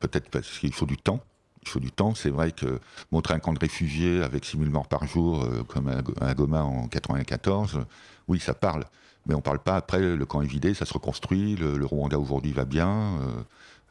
[0.00, 1.20] peut-être parce qu'il faut du temps
[1.62, 2.14] il faut du temps.
[2.14, 2.80] C'est vrai que
[3.12, 5.88] montrer un camp de réfugiés avec 6000 morts par jour, euh, comme
[6.20, 7.80] à, Goma en 94,
[8.28, 8.84] oui, ça parle.
[9.26, 12.52] Mais on parle pas après, le camp est vidé, ça se reconstruit, le, Rwanda aujourd'hui
[12.52, 12.88] va bien.
[13.20, 13.42] Euh,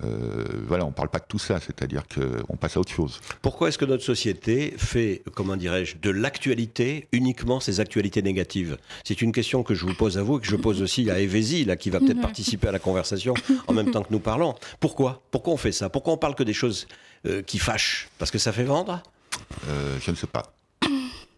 [0.03, 3.19] euh, voilà, on parle pas de tout ça, c'est-à-dire qu'on passe à autre chose.
[3.41, 8.77] Pourquoi est-ce que notre société fait, comment dirais-je, de l'actualité uniquement ces actualités négatives?
[9.03, 11.19] C'est une question que je vous pose à vous et que je pose aussi à
[11.19, 13.33] Evesi, là, qui va peut-être participer à la conversation
[13.67, 14.55] en même temps que nous parlons.
[14.79, 15.21] Pourquoi?
[15.31, 15.89] Pourquoi on fait ça?
[15.89, 16.88] Pourquoi on parle que des choses
[17.25, 18.09] euh, qui fâchent?
[18.17, 19.03] Parce que ça fait vendre?
[19.67, 20.53] Euh, Je ne sais pas.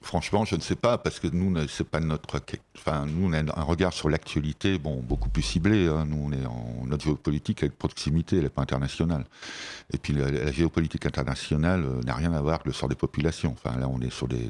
[0.03, 2.41] Franchement, je ne sais pas, parce que nous, c'est pas notre.
[2.75, 5.87] Enfin, nous, on a un regard sur l'actualité, bon, beaucoup plus ciblé.
[5.87, 6.05] Hein.
[6.09, 9.25] Nous, on est en notre géopolitique, avec proximité, elle n'est pas internationale.
[9.93, 13.55] Et puis, la, géopolitique internationale euh, n'a rien à voir avec le sort des populations.
[13.63, 14.49] Enfin, on est sur des.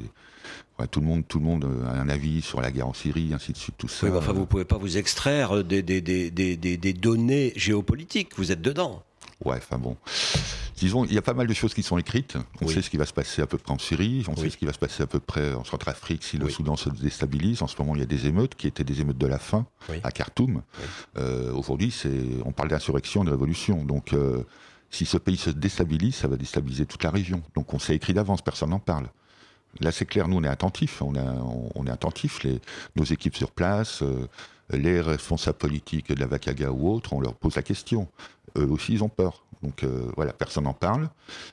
[0.90, 3.52] tout le monde, tout le monde a un avis sur la guerre en Syrie, ainsi
[3.52, 4.06] de suite, tout ça.
[4.06, 8.38] Oui, enfin, vous pouvez pas vous extraire des, des données géopolitiques.
[8.38, 9.02] Vous êtes dedans.
[9.44, 9.96] Ouais, enfin bon.
[10.76, 12.36] Disons, il y a pas mal de choses qui sont écrites.
[12.60, 14.56] On sait ce qui va se passer à peu près en Syrie, on sait ce
[14.56, 17.62] qui va se passer à peu près en Centrafrique si le Soudan se déstabilise.
[17.62, 19.66] En ce moment, il y a des émeutes qui étaient des émeutes de la faim
[20.02, 20.62] à Khartoum.
[21.18, 22.10] Euh, Aujourd'hui, c'est,
[22.44, 23.84] on parle d'insurrection, de révolution.
[23.84, 24.42] Donc, euh,
[24.90, 27.42] si ce pays se déstabilise, ça va déstabiliser toute la région.
[27.54, 29.06] Donc, on s'est écrit d'avance, personne n'en parle.
[29.80, 31.00] Là, c'est clair, nous, on est attentifs.
[31.00, 31.34] On, a,
[31.74, 32.42] on, est attentifs.
[32.42, 32.60] Les,
[32.96, 34.26] nos équipes sur place, euh,
[34.72, 38.08] les responsables politiques de la Vakaga ou autres, on leur pose la question.
[38.56, 39.44] Eux aussi, ils ont peur.
[39.62, 41.08] Donc euh, voilà, personne n'en parle.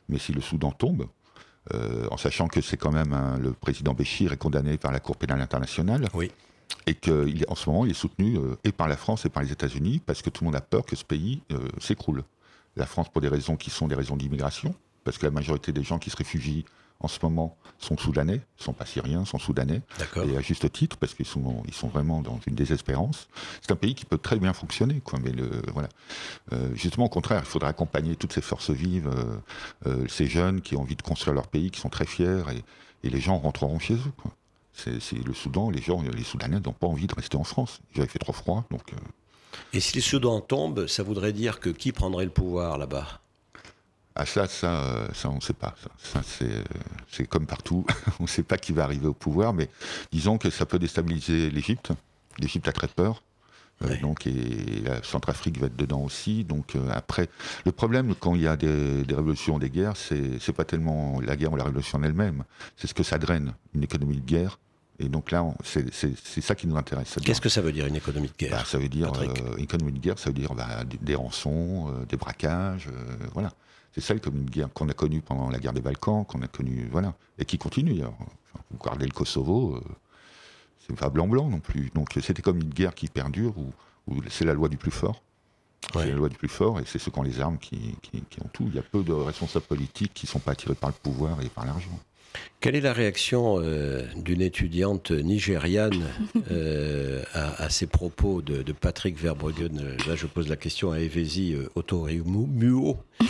[0.07, 1.07] Mais si le Soudan tombe,
[1.73, 5.15] euh, en sachant que c'est quand même le président Béchir est condamné par la Cour
[5.15, 6.07] pénale internationale.
[6.13, 6.31] Oui.
[6.85, 9.51] Et qu'en ce moment, il est soutenu euh, et par la France et par les
[9.51, 11.41] États-Unis parce que tout le monde a peur que ce pays
[11.79, 12.23] s'écroule.
[12.75, 15.83] La France pour des raisons qui sont des raisons d'immigration, parce que la majorité des
[15.83, 16.65] gens qui se réfugient
[16.99, 19.81] en ce moment sont soudanais, sont pas syriens, sont soudanais,
[20.25, 23.27] et à juste titre parce qu'ils sont ils sont vraiment dans une désespérance.
[23.61, 25.19] C'est un pays qui peut très bien fonctionner, quoi.
[25.23, 25.89] Mais le voilà,
[26.51, 29.37] euh, justement au contraire, il faudrait accompagner toutes ces forces vives, euh,
[29.87, 33.07] euh, ces jeunes qui ont envie de construire leur pays, qui sont très fiers, et,
[33.07, 34.13] et les gens rentreront chez eux.
[34.17, 34.31] Quoi.
[34.73, 37.81] C'est, le Soudan, les gens, les Soudanais n'ont pas envie de rester en France.
[37.93, 38.93] J'avais fait trop froid, donc.
[39.73, 43.19] Et si le Soudan tombe, ça voudrait dire que qui prendrait le pouvoir là-bas?
[44.19, 45.75] Ah ça, ça, euh, ça on ne sait pas.
[45.97, 46.21] Ça,
[47.09, 47.85] c'est comme partout.
[48.19, 49.69] on ne sait pas qui va arriver au pouvoir, mais
[50.11, 51.91] disons que ça peut déstabiliser l'Égypte.
[52.37, 53.23] L'Égypte a très peur.
[53.85, 56.43] Euh, donc et la Centrafrique va être dedans aussi.
[56.43, 57.29] Donc euh, après,
[57.65, 61.37] le problème quand il y a des, des révolutions, des guerres, c'est pas tellement la
[61.37, 62.43] guerre ou la révolution en elle-même,
[62.75, 63.53] c'est ce que ça draine.
[63.73, 64.59] Une économie de guerre,
[64.99, 67.17] Et donc là, c'est ça qui nous intéresse.
[67.23, 69.93] Qu'est-ce que ça veut dire une économie de guerre bah, Ça veut dire euh, économie
[69.93, 73.53] de guerre, ça veut dire bah, des, des rançons, euh, des braquages, euh, voilà.
[73.99, 76.47] C'est ça l'économie de guerre qu'on a connue pendant la guerre des Balkans, qu'on a
[76.47, 78.01] connue, voilà, et qui continue.
[78.03, 78.25] Enfin,
[78.71, 79.81] vous regardez le Kosovo, euh,
[80.87, 81.91] c'est pas blanc-blanc non plus.
[81.93, 83.73] Donc cette économie de guerre qui perdure, où,
[84.07, 85.21] où c'est la loi du plus fort.
[85.95, 86.03] Ouais.
[86.03, 88.21] C'est la loi du plus fort, et c'est ceux qui ont les armes qui, qui-
[88.29, 88.65] qui ont tout.
[88.67, 91.49] Il y a peu de responsables politiques qui sont pas attirés par le pouvoir et
[91.49, 91.99] par l'argent.
[92.61, 96.03] Quelle est la réaction euh, d'une étudiante nigériane
[96.51, 101.69] euh, à, ces propos de, Patrick Verbruggen Là, je pose la question à Evezi euh,
[101.75, 102.97] Otorimuo.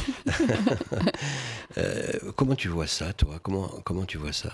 [1.78, 3.40] Euh, comment tu vois ça, toi?
[3.44, 4.52] Comment, comment tu vois ça?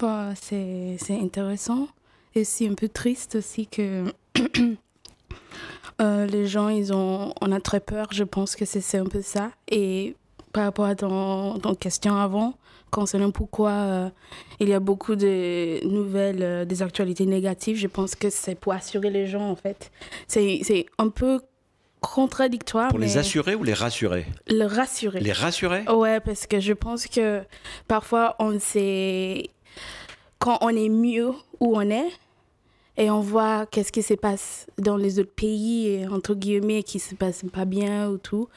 [0.00, 1.88] Bah, c'est intéressant
[2.34, 4.06] et c'est un peu triste aussi que
[6.00, 8.08] les gens, ils ont, on a très peur.
[8.12, 9.50] Je pense que c'est c'est un peu ça.
[9.70, 10.16] Et
[10.54, 12.54] par rapport à ton, ton question avant,
[12.94, 14.08] concernant pourquoi euh,
[14.60, 18.72] il y a beaucoup de nouvelles, euh, des actualités négatives, je pense que c'est pour
[18.72, 19.90] assurer les gens, en fait.
[20.28, 21.40] C'est un peu
[22.00, 24.26] contradictoire, Pour les assurer ou les rassurer?
[24.46, 25.20] Le rassurer.
[25.20, 25.82] Les rassurer?
[25.90, 27.42] Ouais, parce que je pense que
[27.88, 29.48] parfois on sait
[30.38, 31.30] quand on est mieux
[31.60, 32.10] où on est
[32.98, 37.14] et on voit qu'est-ce qui se passe dans les autres pays entre guillemets qui se
[37.14, 38.48] passe pas bien ou tout,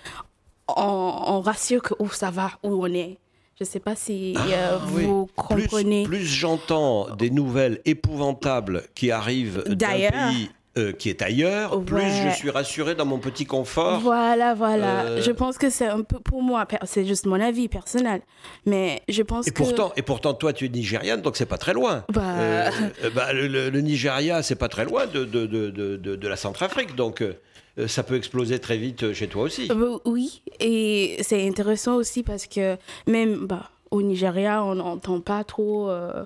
[0.67, 3.17] on, on rassure que oh, ça va où on est.
[3.59, 5.05] Je sais pas si euh, Ah, oui.
[5.05, 6.03] vous comprenez.
[6.03, 11.95] Plus, plus j'entends des nouvelles épouvantables qui arrivent d'un pays euh, qui est ailleurs, plus
[11.97, 12.29] Ouais.
[12.31, 13.99] je suis rassuré dans mon petit confort.
[13.99, 15.01] Voilà, voilà.
[15.05, 18.21] Euh, Je pense que c'est un peu pour moi, c'est juste mon avis personnel,
[18.65, 21.57] mais je pense Et que pourtant, et pourtant, toi, tu es nigériane, donc c'est pas
[21.57, 22.03] très loin.
[22.13, 22.21] Bah.
[22.37, 22.69] Euh,
[23.15, 26.95] bah, le, le- Nigeria, c'est pas très loin de, de, de, de, de- la Centrafrique,
[26.95, 27.23] donc
[27.87, 29.69] ça peut exploser très vite chez toi aussi.
[30.05, 35.89] Oui, et c'est intéressant aussi parce que même bah, au Nigeria, on n'entend pas trop
[35.89, 36.25] euh,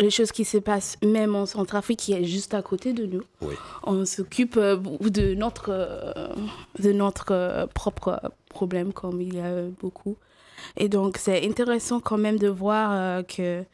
[0.00, 3.22] les choses qui se passent, même en Centrafrique, qui est juste à côté de nous.
[3.42, 3.54] Oui.
[3.82, 6.32] On s'occupe euh, de notre, euh,
[6.78, 10.16] de notre euh, propre problème, comme il y a beaucoup.
[10.76, 13.64] Et donc, c'est intéressant quand même de voir que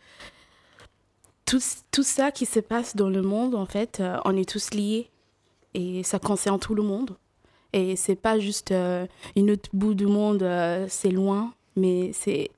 [1.45, 1.61] tout,
[1.91, 5.11] tout ça qui se passe dans le monde, en fait, on est tous liés.
[5.75, 7.17] Et ça concerne tout le monde.
[7.73, 8.73] Et c'est pas juste
[9.35, 10.49] une autre bout du monde,
[10.89, 12.51] c'est loin, mais c'est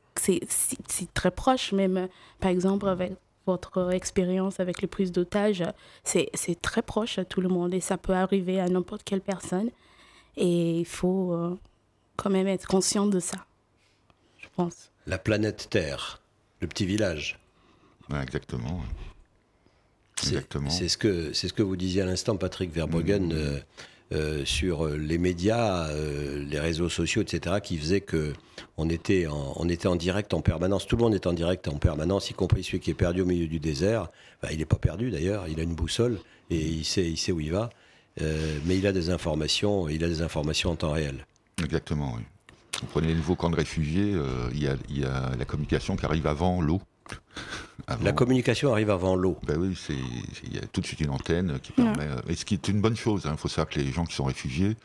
[1.14, 2.08] très proche même.
[2.38, 3.12] Par exemple, avec
[3.48, 5.64] votre expérience avec les prises d'otages,
[6.04, 9.20] c'est c'est très proche à tout le monde et ça peut arriver à n'importe quelle
[9.22, 9.70] personne.
[10.36, 11.58] Et il faut euh,
[12.16, 13.38] quand même être conscient de ça,
[14.38, 14.90] je pense.
[15.06, 16.20] La planète Terre,
[16.60, 17.38] le petit village.
[18.10, 18.80] Ouais, exactement.
[20.20, 20.70] C'est Exactement.
[20.70, 23.58] c'est ce, que- c'est ce que vous disiez à l'instant, Patrick Verbruggen, euh,
[24.10, 28.32] euh, sur euh, les médias, euh, les réseaux sociaux, etc., qui faisaient que
[28.78, 30.86] on était, en, on était en direct en permanence.
[30.86, 33.26] Tout le monde est en direct en permanence, y compris celui qui est perdu au
[33.26, 34.08] milieu du désert.
[34.50, 36.18] Il n'est pas perdu d'ailleurs, il a une boussole
[36.48, 37.68] et il sait, il sait où il va.
[38.20, 41.26] Mais il a des informations, il a des informations en temps réel.
[41.62, 42.22] Exactement, oui.
[42.80, 44.14] Vous prenez les nouveaux camps de réfugiés,
[44.54, 46.80] il y a la communication qui arrive avant l'eau.
[47.86, 49.38] Avant- La communication arrive avant l'eau.
[49.46, 49.94] Ben oui, c'est
[50.44, 52.02] il y a tout de suite une antenne qui permet.
[52.06, 53.22] euh, Et ce qui est une bonne chose.
[53.30, 54.76] Il faut savoir que les gens qui sont réfugiés,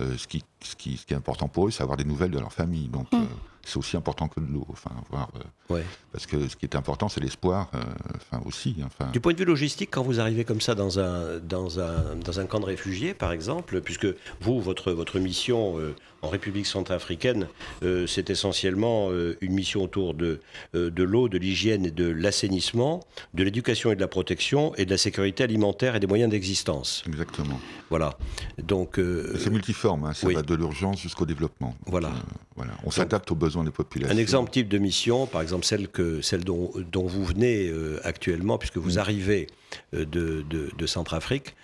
[0.00, 2.30] euh, ce, qui, ce, qui, ce qui est important pour eux, c'est avoir des nouvelles
[2.30, 2.86] de leur famille.
[2.88, 3.18] Donc euh,
[3.64, 4.64] c'est aussi important que de l'eau.
[4.70, 5.84] Enfin, voir, euh, Ouais.
[6.12, 7.68] parce que ce qui est important, c'est l'espoir.
[7.74, 7.80] euh,
[8.16, 8.76] enfin aussi.
[8.84, 12.14] Enfin, Du point de vue logistique, quand vous arrivez comme ça dans un, dans un,
[12.24, 14.06] dans un camp de réfugiés, par exemple, puisque
[14.40, 17.48] vous, votre, votre mission euh, en République centrafricaine,
[17.82, 20.40] euh, c'est essentiellement euh, une mission autour de,
[20.74, 23.00] euh, de l'eau, de l'hygiène et de l'assainissement,
[23.34, 27.02] de l'éducation et de la protection, et de la sécurité alimentaire et des moyens d'existence.
[27.08, 27.60] exactement.
[27.90, 28.16] Voilà.
[28.62, 28.98] Donc,
[29.36, 30.04] c'est multiforme.
[30.04, 30.34] hein, ça oui.
[30.34, 31.76] va de l'urgence jusqu'au développement.
[31.84, 32.10] Voilà.
[32.56, 32.72] voilà.
[32.84, 34.16] On s'adapte aux besoins des populations.
[34.16, 37.70] Un exemple type de mission, par exemple celle, que, celle dont, dont vous venez
[38.04, 39.46] actuellement, puisque vous arrivez
[39.94, 41.54] euh, de, de, de Centrafrique,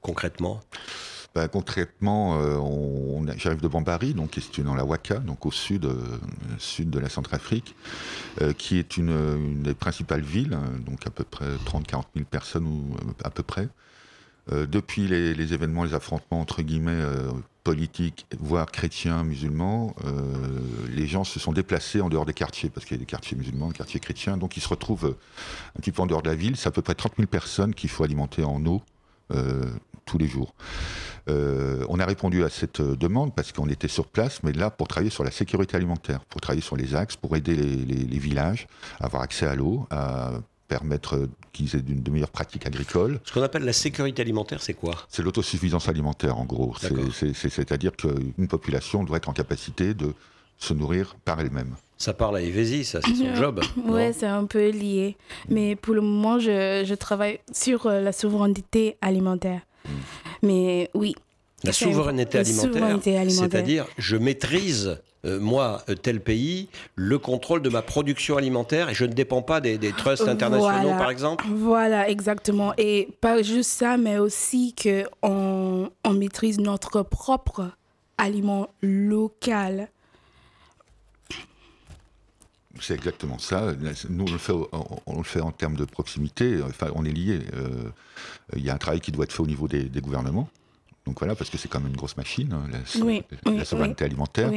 [0.00, 0.60] concrètement,
[1.36, 5.50] Bah, concrètement, euh, j'arrive de Bambari, donc qui est situé dans la Waka, donc au
[5.50, 6.18] sud, euh,
[6.56, 7.74] sud de la Centrafrique,
[8.40, 12.66] euh, qui est une, des principales villes, hein, donc à peu près 30-40 000 personnes
[12.66, 13.68] ou à peu près.
[14.50, 17.02] Depuis les, événements, les affrontements entre guillemets
[17.64, 19.94] politiques, voire chrétiens, musulmans,
[20.88, 23.36] les gens se sont déplacés en dehors des quartiers, parce qu'il y a des quartiers
[23.36, 25.16] musulmans, des quartiers chrétiens, donc ils se retrouvent
[25.76, 26.56] un petit peu en dehors de la ville.
[26.56, 28.82] C'est à peu près 30 000 personnes qu'il faut alimenter en eau
[30.06, 30.54] tous les jours.
[31.28, 34.70] Euh, on a répondu à cette euh, demande parce qu'on était sur place, mais là
[34.70, 38.04] pour travailler sur la sécurité alimentaire, pour travailler sur les axes, pour aider les, les-
[38.04, 38.68] les villages
[39.00, 40.30] à avoir accès à l'eau, à
[40.68, 43.20] permettre qu'ils aient une de meilleures pratiques agricoles.
[43.24, 44.94] ce qu'on appelle la sécurité alimentaire, c'est quoi?
[45.08, 46.74] C'est l'autosuffisance alimentaire en gros.
[46.80, 50.12] C'est-à-dire qu'une population doit être en capacité de
[50.58, 51.74] se nourrir par elle-même.
[51.98, 53.60] Ça parle à Evesi, ça, c'est son job.
[53.84, 55.16] Oui, c'est un peu lié.
[55.48, 59.60] Mais pour le moment, je, je travaille sur euh, la souveraineté alimentaire.
[59.88, 60.46] Hmm.
[60.46, 61.14] Mais oui.
[61.64, 67.82] La souveraineté alimentaire, c'est-à-dire je maîtrise euh, moi, euh, tel pays, le contrôle de ma
[67.82, 72.72] production alimentaire et je ne dépends pas des, trusts internationaux, par exemple Voilà, exactement.
[72.78, 77.70] Et pas juste ça, mais aussi qu'on on maîtrise notre propre
[78.18, 79.88] aliment local.
[82.80, 83.72] C'est exactement ça.
[84.08, 84.52] Nous, on le, fait,
[85.06, 86.60] on le fait en termes de proximité.
[86.62, 87.40] Enfin, on est lié.
[87.54, 87.90] Euh,
[88.54, 90.48] il y a un travail qui doit être fait au niveau des, gouvernements.
[91.06, 94.50] Donc voilà, parce que c'est quand même une grosse machine, hein, la, souveraineté alimentaire.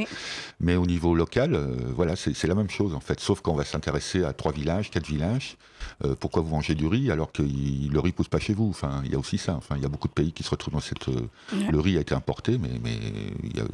[0.58, 3.20] Mais au niveau local, euh, voilà, c'est la même chose en fait.
[3.20, 5.56] Sauf qu'on va s'intéresser à trois villages, quatre villages.
[6.04, 8.68] Euh, pourquoi vous mangez du riz alors que le riz pousse pas chez vous?
[8.68, 9.54] Enfin, il y a aussi ça.
[9.54, 11.06] Enfin, il y a beaucoup de pays qui se retrouvent dans cette.
[11.06, 12.98] Le riz a été importé, mais, mais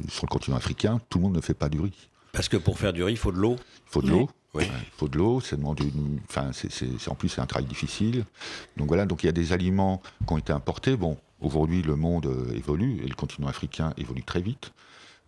[0.09, 2.09] sur le continent africain, tout le monde ne fait pas du riz.
[2.37, 3.55] Parce que pour faire du riz, il faut de l'eau.
[3.87, 4.29] Il faut de l'eau.
[4.59, 5.39] Il faut de l'eau.
[5.39, 5.57] C'est
[6.29, 8.25] enfin, c'est en plus c'est un travail difficile.
[8.77, 9.07] Donc voilà.
[9.07, 10.95] Donc il y a des aliments qui ont été importés.
[10.95, 14.71] Bon, aujourd'hui le monde euh, évolue et le continent africain évolue très vite.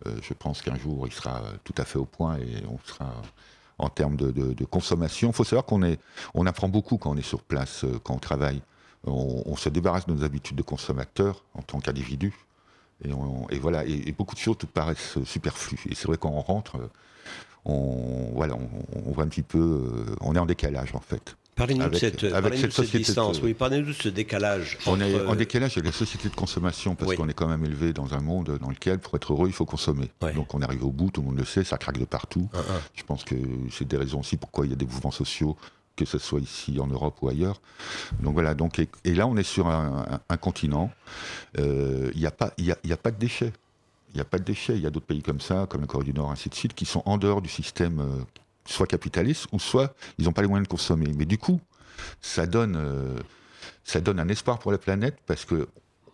[0.06, 3.12] Euh, je pense qu'un jour il sera tout à fait au point et on sera
[3.78, 5.30] en termes de, consommation.
[5.30, 5.98] Il faut savoir qu'on est,
[6.34, 8.62] on apprend beaucoup quand on est sur place, euh, quand on travaille.
[9.04, 12.32] On, on se débarrasse de nos habitudes de consommateurs en tant qu'individu.
[13.04, 15.80] Et, voilà, et, beaucoup de choses paraissent superflues.
[15.88, 16.76] Et c'est vrai quand on rentre,
[17.64, 21.36] on, voilà, on, voit un petit peu, euh, on est en décalage en fait.
[21.56, 24.78] Parlez-nous de cette, avec cette, société distance, oui, parlez-nous de ce décalage.
[24.86, 27.92] On est en décalage avec la société de consommation parce qu'on est quand même élevé
[27.92, 30.10] dans un monde dans lequel, pour être heureux, il faut consommer.
[30.34, 32.48] Donc on arrive au bout, tout le monde le sait, ça craque de partout.
[32.54, 32.72] Ah, ah.
[32.94, 33.34] Je pense que
[33.70, 35.56] c'est des raisons aussi pourquoi il y a des mouvements sociaux
[35.96, 37.60] que ce soit ici en Europe ou ailleurs.
[38.20, 40.90] Donc voilà, donc, et, là on est sur un, continent,
[41.58, 43.52] euh, il n'y a, pas, a pas de déchets.
[44.12, 44.74] Il n'y a pas de déchets.
[44.74, 46.74] Il y a d'autres pays comme ça, comme la Corée du Nord, ainsi de suite,
[46.74, 48.24] qui sont en dehors du système, euh,
[48.64, 51.12] soit capitaliste, ou soit ils n'ont pas les moyens de consommer.
[51.16, 51.60] Mais du coup,
[52.20, 53.16] ça donne, euh,
[53.84, 55.68] ça donne un espoir pour la planète parce que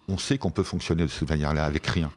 [0.09, 2.13] on sait qu'on peut fonctionner de cette manière-là avec rien.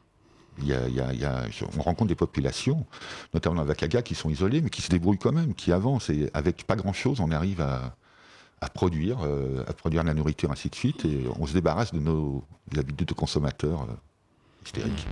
[1.77, 2.85] On rencontre des populations,
[3.33, 6.09] notamment dans la qui sont isolées, mais qui se débrouillent quand même, qui avancent.
[6.09, 10.69] Et avec pas grand-chose, on arrive à, produire, euh, à produire de la nourriture, ainsi
[10.69, 11.05] de suite.
[11.05, 12.43] Et on se débarrasse de nos
[12.77, 15.07] habitudes de consommateurs euh, hystériques.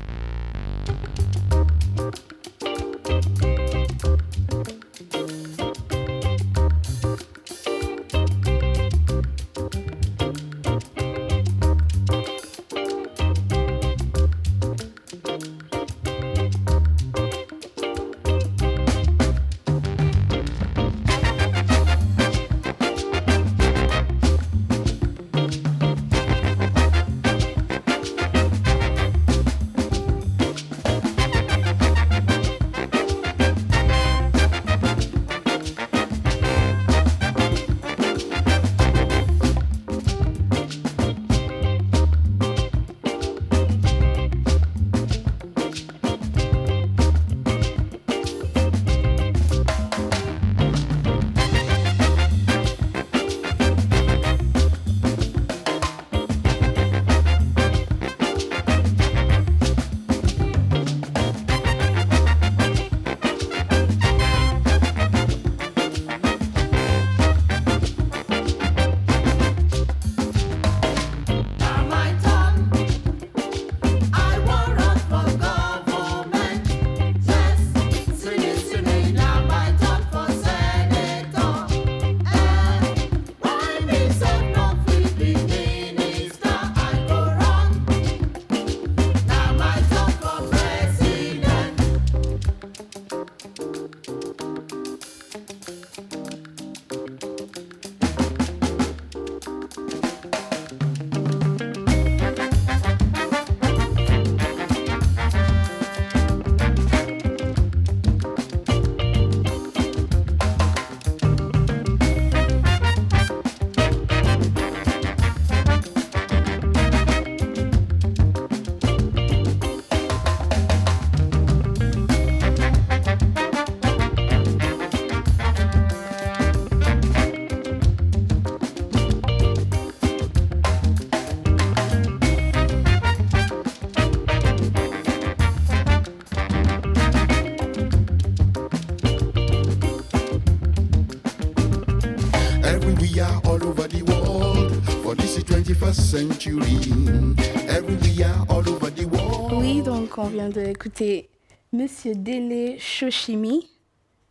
[149.52, 151.30] Oui, donc on vient d'écouter
[151.72, 153.70] Monsieur Dele Shoshimi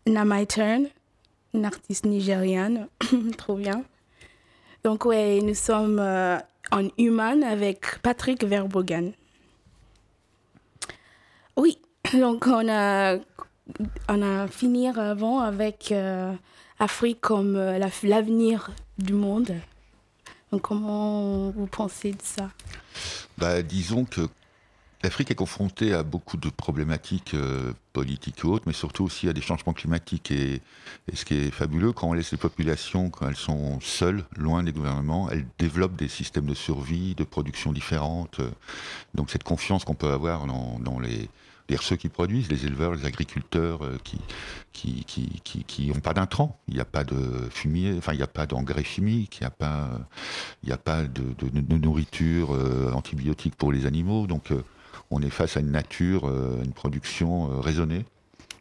[0.07, 0.87] Namai Turn,
[1.55, 2.89] une artiste nigériane.
[3.39, 3.85] Trop bien.
[4.85, 6.39] Donc, ouais, nous sommes euh,
[6.73, 9.13] en human avec Patrick Verbogan.
[11.57, 11.79] Oui,
[12.15, 13.17] donc on a,
[14.09, 16.33] on a fini avant avec euh,
[16.79, 19.53] Afrique comme euh, la- l'avenir du monde.
[20.53, 22.51] Donc, comment vous pensez de ça?
[23.39, 24.29] Bah, disons que
[25.03, 29.33] l'Afrique est confrontée à beaucoup de problématiques euh, politiques et autres, mais surtout aussi à
[29.33, 30.31] des changements climatiques.
[30.31, 30.63] Et,
[31.13, 34.73] ce qui est fabuleux, quand on laisse les populations, quand elles sont seules, loin des
[34.73, 38.41] gouvernements, elles développent des systèmes de survie, de production différentes.
[38.41, 38.51] Euh,
[39.15, 41.29] Donc cette confiance qu'on peut avoir dans les,
[41.69, 44.19] les ceux qui produisent, les éleveurs, les agriculteurs euh, qui
[44.73, 48.23] qui qui qui, ont pas d'intrants, il n'y a pas de fumier, enfin il n'y
[48.23, 49.91] a pas d'engrais chimiques, il n'y a pas
[50.63, 51.25] il a pas de,
[51.77, 54.63] nourriture euh, antibiotique pour les animaux, donc euh,
[55.11, 56.29] on est face à une nature,
[56.65, 58.05] une production raisonnée.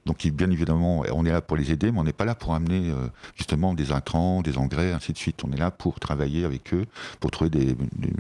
[0.06, 2.54] Donc bien évidemment, on est là pour les aider, mais on n'est pas là pour
[2.54, 2.94] amener
[3.36, 5.44] justement des intrants, des engrais, ainsi de suite.
[5.44, 6.86] On est là pour travailler avec eux,
[7.20, 7.76] pour trouver des,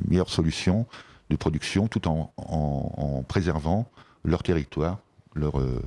[0.07, 0.87] meilleures solutions
[1.29, 3.87] de production, tout en- en préservant
[4.25, 4.97] leur territoire,
[5.35, 5.81] leur, euh,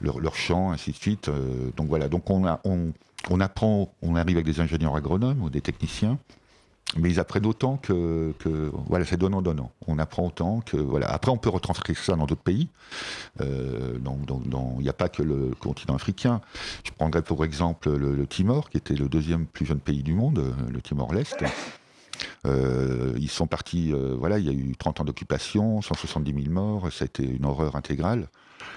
[0.00, 1.28] leur, leur champ, ainsi de suite.
[1.28, 2.92] Euh, donc voilà, donc on, a, on,
[3.30, 6.18] on apprend, on arrive avec des ingénieurs agronomes ou des techniciens,
[6.96, 9.72] mais ils apprennent autant que, que voilà, c'est donnant-donnant.
[9.88, 11.10] On apprend autant que voilà.
[11.10, 12.68] Après, on peut retranscrire ça dans d'autres pays.
[13.40, 16.40] Euh, il n'y a pas que le continent africain.
[16.84, 20.14] Je prendrais pour exemple le, le Timor, qui était le deuxième plus jeune pays du
[20.14, 21.42] monde, le Timor-Leste.
[21.42, 21.48] Euh,
[22.44, 26.92] ils sont partis, euh, voilà, il y a eu 30 ans d'occupation, 170 000 morts,
[26.92, 28.28] ça a été une horreur intégrale.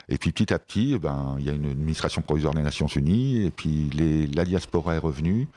[0.10, 2.88] Et puis petit à petit, eh ben, il y a une administration provisoire des Nations
[2.88, 5.48] Unies, et puis les, la diaspora est revenue,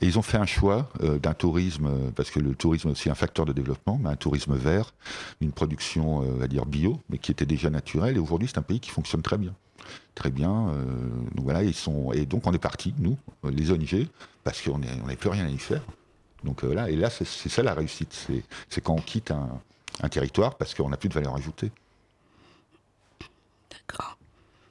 [0.00, 2.92] et ils ont fait un choix euh, d'un tourisme, euh, parce que le tourisme est
[2.92, 4.92] aussi un facteur de développement, mais un tourisme vert,
[5.40, 8.58] une production, euh, on va dire, bio, mais qui était déjà naturelle, et aujourd'hui c'est
[8.58, 9.54] un pays qui fonctionne très bien.
[10.14, 10.84] Très bien, euh,
[11.34, 14.06] donc voilà, ils sont, et donc on est partis, nous, euh, les ONG,
[14.44, 15.82] parce qu'on n'avait on n'avait plus rien à y faire.
[16.44, 18.26] Donc euh, là, et là, c'est ça la réussite,
[18.68, 19.60] c'est quand on quitte un,
[20.08, 21.70] territoire parce qu'on n'a plus de valeur ajoutée.
[23.70, 24.16] D'accord.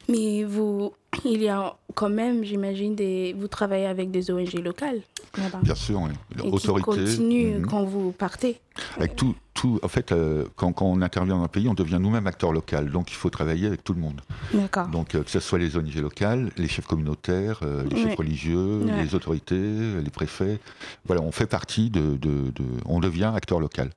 [0.08, 0.94] Mais vous,
[1.24, 2.96] il y a quand même, j'imagine,
[3.36, 5.02] vous travaillez avec des ONG locales
[5.38, 5.60] là-bas.
[5.62, 6.12] Bien sûr, oui.
[6.38, 6.84] Et qui autorité.
[6.86, 7.66] continuent mhm.
[7.68, 8.60] quand vous partez.
[8.98, 11.98] Avec tout, tout, en fait, euh, quand, quand on intervient dans un pays, on devient
[12.00, 12.90] nous-mêmes acteur local.
[12.92, 14.22] Donc il faut travailler avec tout le monde.
[14.54, 14.88] D'accord.
[14.88, 18.84] Donc euh, que ce soit les ONG locales, les chefs communautaires, euh, les chefs religieux,
[18.86, 20.60] les autorités, les préfets.
[21.06, 23.92] Voilà, on fait partie de, de- de- on devient acteur local.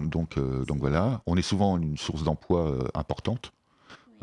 [0.00, 3.52] Donc, donc voilà, on est souvent une source d'emploi importante.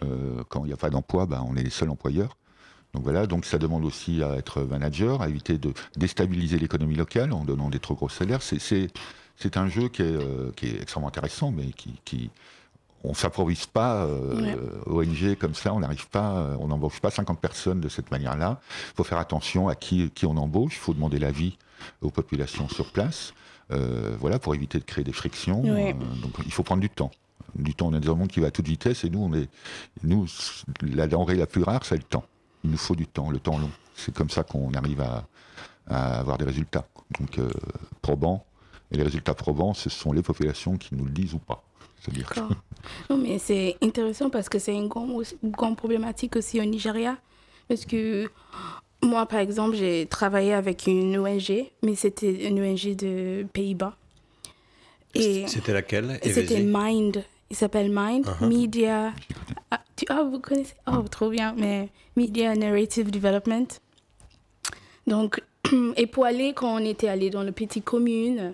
[0.03, 2.37] Euh, quand il n'y a pas d'emploi, bah, on est les seuls employeurs.
[2.93, 7.31] Donc voilà, donc ça demande aussi à être manager, à éviter de déstabiliser l'économie locale
[7.31, 8.41] en donnant des trop gros salaires.
[8.41, 8.87] C'est- C'est
[9.37, 12.29] c'est un jeu qui est, euh, qui est extrêmement intéressant, mais qui, qui
[13.03, 17.79] on s'improvise pas euh, ONG comme ça, on n'arrive pas, on n'embauche pas 50 personnes
[17.79, 18.59] de cette manière-là.
[18.91, 21.57] Il faut faire attention à qui, qui on embauche, il faut demander l'avis
[22.03, 23.33] aux populations sur place,
[23.71, 25.61] euh, voilà, pour éviter de créer des frictions.
[25.63, 25.95] Ouais.
[25.99, 27.09] Euh, donc il faut prendre du temps.
[27.55, 29.33] Du temps, on est dans un monde qui va à toute vitesse et nous, on
[29.33, 29.49] est,
[30.03, 30.27] nous,
[30.83, 32.25] la denrée la plus rare, c'est le temps.
[32.63, 33.69] Il nous faut du temps, le temps long.
[33.95, 35.25] C'est comme ça qu'on arrive à,
[35.87, 36.85] à avoir des résultats.
[37.19, 37.49] Donc euh,
[38.01, 38.45] probants.
[38.91, 41.63] Et les résultats probants, ce sont les populations qui nous le disent ou pas.
[42.01, 42.55] C'est-à-dire que- D'accord.
[43.09, 47.17] Non, mais c'est intéressant parce que c'est une grande, problématique aussi au Nigeria.
[47.67, 48.29] Parce que
[49.03, 53.95] moi, par exemple, j'ai travaillé avec une ONG, mais c'était une ONG de Pays-Bas.
[55.15, 56.19] C'était laquelle?
[56.23, 57.23] et c'était Mind.
[57.51, 58.47] Il s'appelle Mind, Uh-huh.
[58.47, 59.13] Media.
[59.69, 61.53] Ah, tu- ah, vous connaissez Oh, trop bien.
[61.57, 63.67] Mais Media Narrative Development.
[65.07, 65.41] Donc,
[65.97, 68.53] et pour aller, quand on était allé dans les petites communes,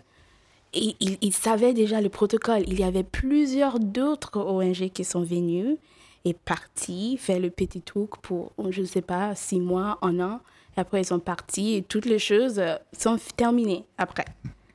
[0.74, 2.64] et ils, ils savaient déjà le protocole.
[2.68, 5.78] Il y avait plusieurs d'autres ONG qui sont venus
[6.26, 10.40] et partis faire le petit tour pour, je ne sais pas, six mois, un an.
[10.76, 12.62] Et après, ils sont partis et toutes les choses
[12.98, 14.26] sont terminées après.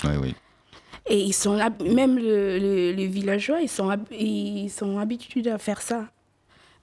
[0.05, 0.35] Ouais, oui.
[1.07, 5.81] Et ils sont même le, le- les villageois, ils sont, ils sont habitués à faire
[5.83, 6.07] ça.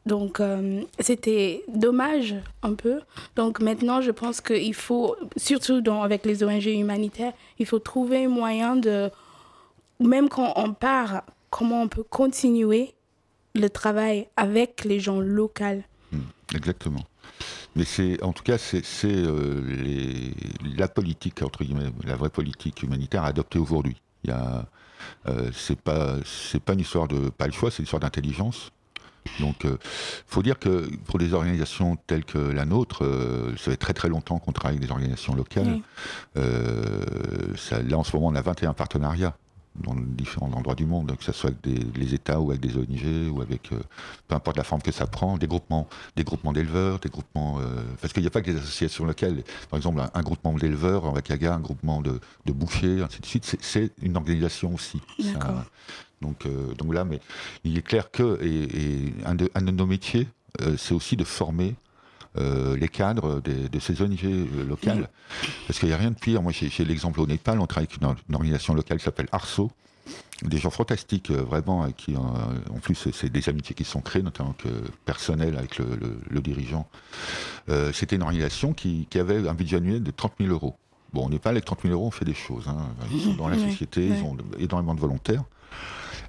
[0.06, 3.00] Donc, euh, c'était dommage un peu.
[3.36, 8.30] Donc, maintenant, je pense qu'il faut, surtout avec les ONG humanitaires, il faut trouver un
[8.30, 9.10] moyen de,
[10.00, 12.94] même quand on part, comment on peut continuer
[13.56, 15.82] le travail avec les gens locaux.
[16.56, 17.04] Exactement.
[17.76, 19.62] Mais c'est, en tout cas, c'est euh,
[20.78, 23.98] la politique, entre guillemets, la vraie politique humanitaire adoptée aujourd'hui.
[24.24, 24.66] Il y a,
[25.28, 28.72] euh, c'est pas, c'est pas une histoire de pas le choix, c'est une histoire d'intelligence.
[29.40, 29.78] Donc, il
[30.26, 34.10] faut dire que pour des organisations telles que la nôtre, euh, ça fait très très
[34.10, 35.68] longtemps qu'on travaille avec des organisations locales.
[35.68, 35.84] Oui.
[36.38, 39.36] Euh, ça- là, en ce moment, on a 21 partenariats
[39.76, 42.76] dans différents endroits du monde, que ce soit avec des, les États ou avec des
[42.78, 43.80] ONG ou avec euh,
[44.28, 47.84] peu importe la forme que ça prend, des groupements, des groupements d'éleveurs, des groupements euh,
[48.02, 49.44] parce qu'il n'y a pas que des associations locales.
[49.70, 53.58] Par exemple, un, groupement d'éleveurs en Wakaga, un groupement de, de bouchers, ainsi de suite,
[53.62, 55.02] c'est une organisation aussi.
[56.22, 57.20] donc, euh, donc là, mais
[57.64, 60.28] il est clair que et, un, de, un, de, nos métiers,
[60.78, 61.76] c'est aussi de former
[62.38, 65.10] euh, les cadres de ces ONG euh, locales.
[65.66, 66.44] Parce qu'il n'y a rien de pire.
[66.44, 69.72] Moi, j'ai l'exemple au Népal, on travaille avec une, organisation locale qui s'appelle Arso.
[70.44, 74.54] Des gens fantastiques, euh, vraiment, qui, en plus, c'est des amitiés qui sont créées, notamment
[74.54, 74.70] que
[75.06, 76.88] personnel avec le, dirigeant.
[77.94, 80.76] C'était une organisation qui, avait un budget annuel de 30 000 euros.
[81.14, 82.68] Bon, au Népal, avec 30 000 euros, on fait des choses.
[82.68, 82.78] Hein.
[83.12, 85.44] Ils sont dans la société, ils ont énormément de volontaires.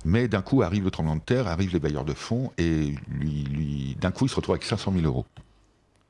[0.07, 3.45] Mais d'un coup arrive le tremblement de terre, arrivent les bailleurs de fonds, et lui,
[3.45, 5.27] lui d'un coup, il se retrouve avec 500 000 euros.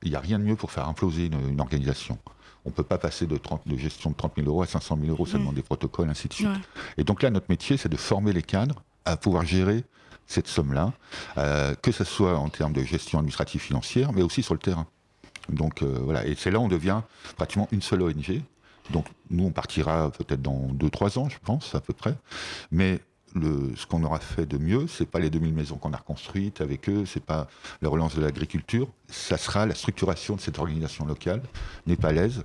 [0.02, 2.18] Il n'y a rien de mieux pour faire imploser une, organisation.
[2.64, 4.98] On ne peut pas passer de, 30, de, gestion de 30 000 euros à 500
[5.00, 6.48] 000 euros, ça demande des protocoles, ainsi de suite.
[6.98, 9.84] Et donc là, notre métier, c'est de former les cadres à pouvoir gérer
[10.26, 10.92] cette somme-là,
[11.38, 14.86] euh, que ce soit en termes de gestion administrative financière, mais aussi sur le terrain.
[15.48, 17.00] Donc euh, voilà, et c'est là où on devient
[17.36, 18.42] pratiquement une seule ONG.
[18.90, 22.14] Donc nous, on partira peut-être dans 2-3 ans, je pense, à peu près.
[22.70, 23.00] Mais
[23.34, 26.88] ce qu'on aura fait de mieux, c'est pas les 2000 maisons qu'on a reconstruites avec
[26.88, 27.48] eux, c'est pas
[27.82, 31.42] la relance de l'agriculture, ça sera la structuration de cette organisation locale
[31.86, 32.44] népalaise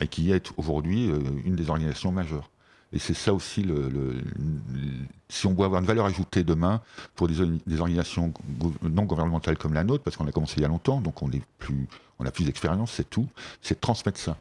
[0.00, 2.50] et qui est aujourd'hui euh, une des organisations majeures.
[2.92, 4.22] Et c'est ça aussi, le,
[5.28, 6.80] si on veut avoir une valeur ajoutée demain
[7.16, 8.32] pour des, organisations
[8.82, 11.28] non gouvernementales comme la nôtre, parce qu'on a commencé il y a longtemps, donc on,
[11.32, 11.88] est plus,
[12.20, 13.26] on a plus d'expérience, c'est tout,
[13.62, 14.36] c'est de transmettre ça.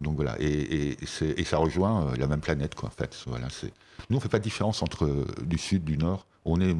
[0.00, 3.22] Donc voilà, et, ça rejoint euh, la même planète, quoi, en fait.
[3.26, 3.48] Voilà,
[4.08, 6.26] Nous, on fait pas de différence entre euh, du sud, du nord.
[6.44, 6.74] On est,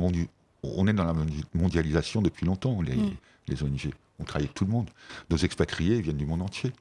[0.63, 1.15] on est dans la
[1.55, 3.17] mondialisation depuis longtemps, les, mm.
[3.49, 3.91] les ONG.
[4.19, 4.89] On travaille avec tout le monde.
[5.31, 6.73] Nos expatriés viennent du monde entier.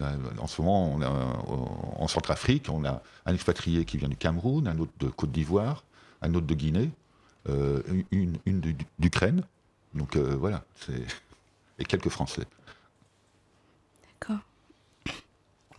[0.00, 4.16] Euh, en ce moment, on a, en Centrafrique, on a un expatrié qui vient du
[4.16, 5.84] Cameroun, un autre de Côte d'Ivoire,
[6.22, 6.90] un autre de Guinée,
[8.10, 9.42] une, une d'Ukraine.
[9.94, 10.64] Donc voilà,
[11.78, 12.44] et quelques Français.
[14.20, 14.42] D'accord.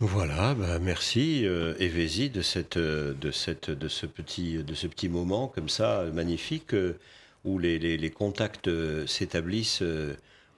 [0.00, 5.08] Voilà, bah merci euh, de cette, euh, de cette, de ce petit, de ce petit
[5.08, 6.96] moment comme ça magnifique euh,
[7.44, 9.82] où les, contacts euh, s'établissent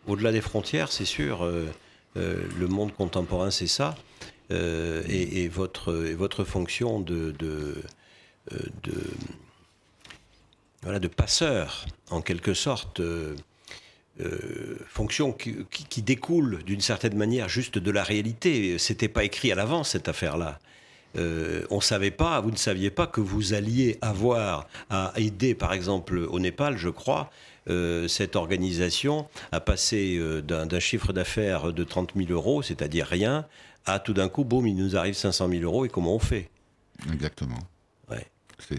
[0.07, 1.51] au-delà des frontières, c'est sûr.
[2.17, 3.95] le monde contemporain, c'est ça.
[4.51, 7.77] Et, votre, et votre fonction de, de,
[10.83, 13.01] voilà, de passeur, en quelque sorte.
[14.21, 18.79] Euh, fonction qui, découle d'une certaine manière juste de la réalité.
[18.79, 20.59] C'était pas écrit à l'avance cette affaire-là.
[21.17, 25.73] Euh, on savait pas, vous ne saviez pas que vous alliez avoir à aider, par
[25.73, 27.31] exemple, au Népal, je crois,
[27.69, 33.47] euh, cette organisation à passer euh, d'un chiffre d'affaires de 30 000 euros, c'est-à-dire rien,
[33.87, 36.49] à tout d'un coup, boum, il nous arrive 500 000 euros et comment on fait?
[37.13, 37.59] Exactement.
[38.09, 38.27] Ouais.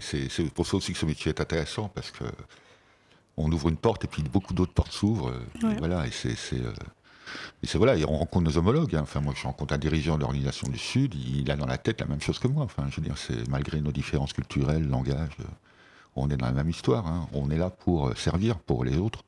[0.00, 2.24] C'est pour ça aussi que ce métier est intéressant parce que
[3.36, 5.30] on ouvre une porte et puis beaucoup d'autres portes s'ouvrent.
[5.30, 6.36] Euh, voilà, et c'est.
[6.54, 6.72] Euh,
[7.62, 8.94] et c'est voilà, on rencontre nos homologues.
[8.94, 9.02] Hein.
[9.02, 11.14] Enfin, moi, je rencontre un dirigeant de l'organisation du Sud.
[11.14, 12.64] Il a dans la tête la même chose que moi.
[12.64, 15.44] Enfin, je veux dire, c'est malgré nos différences culturelles, langage, euh,
[16.14, 17.06] on est dans la même histoire.
[17.06, 17.28] Hein.
[17.32, 19.24] On est là pour servir pour les autres.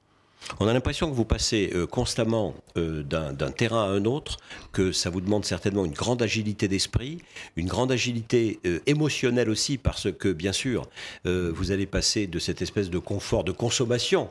[0.61, 4.39] On a l'impression que vous passez euh, constamment euh, d'un terrain à un autre,
[4.73, 7.19] que ça vous demande certainement une grande agilité d'esprit,
[7.57, 10.89] une grande agilité euh, émotionnelle aussi, parce que bien sûr,
[11.25, 14.31] vous allez passer de cette espèce de confort de consommation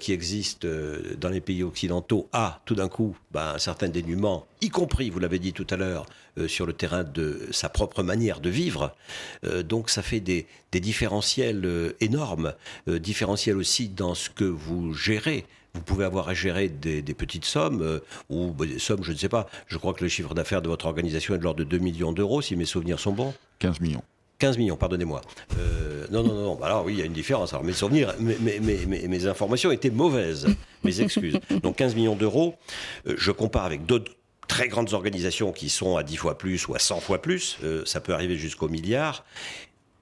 [0.00, 4.70] qui existe dans les pays occidentaux à tout d'un coup ben, un certain dénuement, y
[4.70, 6.06] compris, vous l'avez dit tout à l'heure,
[6.46, 8.94] sur le terrain de sa propre manière de vivre.
[9.64, 12.54] donc ça fait des, des différentiels énormes,
[12.86, 17.82] différentiels aussi dans ce que vous gérez vous pouvez avoir à gérer des, petites sommes,
[17.82, 19.48] euh, ou bah, des sommes, je ne sais pas.
[19.66, 22.12] Je crois que le chiffre d'affaires de votre organisation est de l'ordre de 2 millions
[22.12, 23.34] d'euros, si mes souvenirs sont bons.
[23.60, 24.02] 15 millions.
[24.38, 25.20] 15 millions, pardonnez-moi.
[25.58, 27.52] Euh, non, non, non, bah alors oui, il y a une différence.
[27.52, 30.46] Alors mes souvenirs, mes, mes, informations étaient mauvaises.
[30.84, 31.40] Mes excuses.
[31.62, 32.54] Donc 15 millions d'euros,
[33.08, 34.12] euh, je compare avec d'autres
[34.48, 37.58] très grandes organisations qui sont à 10 fois plus ou à 100 fois plus.
[37.84, 39.24] ça peut arriver jusqu'au milliard.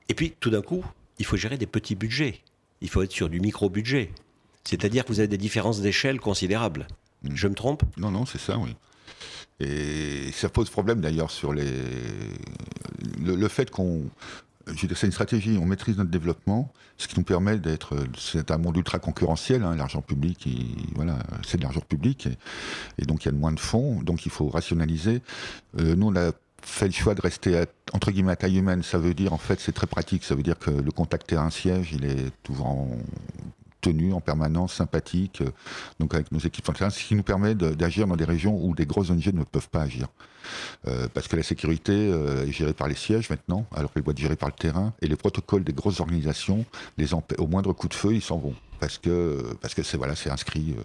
[0.08, 0.84] Et puis, tout d'un coup,
[1.18, 2.40] il faut gérer des petits budgets.
[2.80, 4.10] Il faut être sur du micro-budget.
[4.64, 6.86] C'est-à-dire que vous avez des différences d'échelle considérables.
[7.22, 7.34] Hmm.
[7.34, 7.82] Je me trompe?
[7.96, 8.74] Non, non, c'est ça, oui.
[9.58, 11.70] Et ça pose problème d'ailleurs sur les.
[13.24, 14.02] Le, fait qu'on.
[14.74, 17.96] C'est une stratégie, on maîtrise notre développement, ce qui nous permet d'être.
[18.18, 20.48] C'est un monde ultra concurrentiel, hein, l'argent public,
[20.94, 22.28] voilà, c'est de l'argent public,
[22.98, 25.22] et, donc il y a moins de fonds, donc il faut rationaliser.
[25.78, 28.82] Euh, nous, on a fait le choix de rester entre guillemets à taille humaine.
[28.82, 30.24] Ça veut dire, en fait, c'est très pratique.
[30.24, 32.88] Ça veut dire que le contact terrain-siège, il est toujours
[34.12, 35.42] en permanence, sympathiques,
[36.00, 38.86] donc avec nos équipes terrain, ce qui nous permet d'agir dans des régions où des
[38.86, 40.08] grosses ONG ne peuvent pas agir.
[41.14, 44.36] parce que la sécurité est gérée par les sièges maintenant, alors qu'elle doit être gérée
[44.36, 46.64] par le terrain, et les protocoles des grosses organisations,
[46.98, 50.14] les au moindre coup de feu, ils s'en vont, parce que parce que c'est voilà,
[50.30, 50.76] inscrit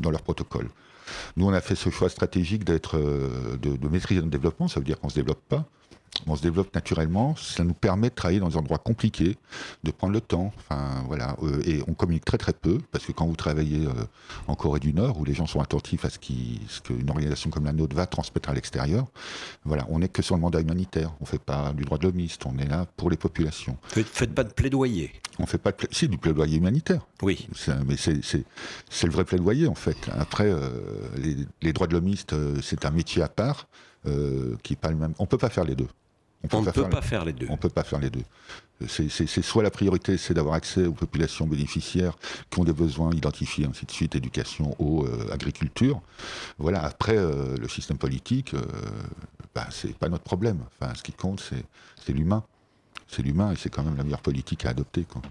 [0.00, 0.68] dans leur protocole.
[1.36, 4.68] Nous, on a fait ce choix stratégique d'être, de, de, maîtriser notre développement.
[4.68, 5.64] Ça veut dire qu'on se développe pas,
[6.26, 9.36] on se développe naturellement, ça nous permet de travailler dans des endroits compliqués,
[9.84, 13.12] de prendre le temps, enfin voilà, euh, et on communique très très peu, parce que
[13.12, 13.92] quand vous travaillez euh,
[14.46, 17.72] en Corée du Nord, où les gens sont attentifs à ce qu'une organisation comme la
[17.72, 19.06] nôtre va transmettre à l'extérieur,
[19.64, 22.44] voilà, on n'est que sur le mandat humanitaire, on fait pas du droit de l'homiste,
[22.46, 23.76] on est là pour les populations.
[23.88, 27.06] Faites, faites pas de plaidoyer On fait pas de si, du plaidoyer humanitaire.
[27.22, 27.48] Oui.
[27.86, 29.96] Mais c'est le vrai plaidoyer en fait.
[30.18, 30.70] Après, euh,
[31.62, 33.68] les, droits de l'homiste, c'est un métier à part,
[34.04, 35.12] qui n'est pas le même.
[35.18, 35.88] On peut pas faire les deux.
[36.52, 37.46] On ne peut pas faire les deux.
[37.50, 38.22] On peut pas faire les deux.
[38.86, 42.16] C'est soit la priorité, c'est d'avoir accès aux populations bénéficiaires
[42.48, 46.00] qui ont des besoins identifiés, ainsi de suite, éducation, eau, euh, agriculture.
[46.58, 46.84] Voilà.
[46.84, 48.62] Après, euh, le système politique, euh,
[49.52, 50.60] bah, c'est pas notre problème.
[50.80, 51.42] Enfin, ce qui compte,
[52.04, 52.44] c'est l'humain.
[53.08, 55.02] C'est l'humain et c'est quand même la meilleure politique à adopter.
[55.02, 55.22] Quoi.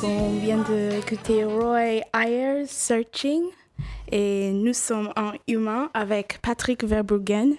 [0.00, 3.42] On vient d'écouter Roy Ayers, Searching.
[4.10, 7.56] Et nous sommes en humain avec Patrick Verbruggen.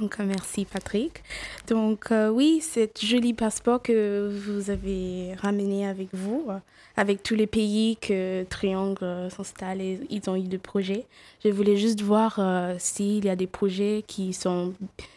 [0.00, 1.22] Donc, merci Patrick.
[1.68, 6.58] Donc, euh, oui, c'est joli passeport que vous avez ramené avec vous, euh,
[6.96, 11.06] avec tous les pays que Triangle euh, s'installe et ils ont eu des projets.
[11.44, 12.40] Je voulais juste voir
[12.78, 14.74] s'il y a des projets qui sont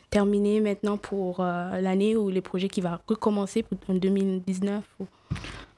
[0.10, 4.84] terminés maintenant pour l'année ou les projets qui vont recommencer en 2019.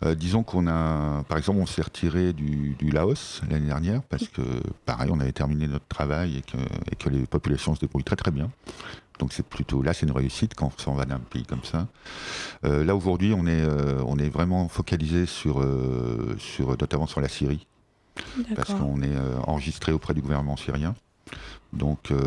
[0.04, 4.41] Euh, disons qu'on a, par exemple, on s'est retiré du, Laos l'année dernière parce que,
[4.86, 6.58] pareil, on avait terminé notre travail et que,
[6.91, 8.49] et que les populations se débrouillent très très bien.
[9.20, 11.88] Donc c'est plutôt là, c'est une réussite quand on s'en va d'un pays comme ça.
[12.66, 15.64] Euh, là aujourd'hui, on est euh, on est vraiment focalisé sur
[16.39, 17.68] sur notamment sur la Syrie
[18.56, 20.95] parce qu'on est enregistré auprès du gouvernement syrien.
[21.74, 22.18] Donc, il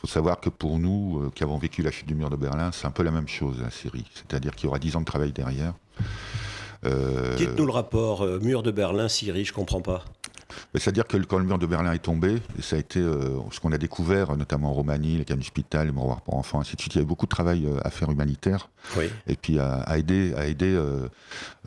[0.00, 2.86] faut savoir que pour nous, qui avons vécu la chute du mur de Berlin, c'est
[2.86, 4.04] un peu la même chose, la Syrie.
[4.14, 5.72] C'est-à-dire qu'il y aura dix ans de travail derrière.
[6.84, 10.04] Euh, Dites-nous le rapport euh, mur de Berlin, Syrie, je comprends pas.
[10.74, 13.72] C'est-à-dire que quand le mur de Berlin est tombé, ça a été euh, ce qu'on
[13.72, 16.94] a découvert, notamment en Roumanie, les camps d'hôpital, les mouroirs pour enfants, ainsi de suite.
[16.94, 18.68] Il y avait beaucoup de travail à faire humanitaire.
[18.96, 19.04] Oui.
[19.26, 20.78] Et puis à, aider, à aider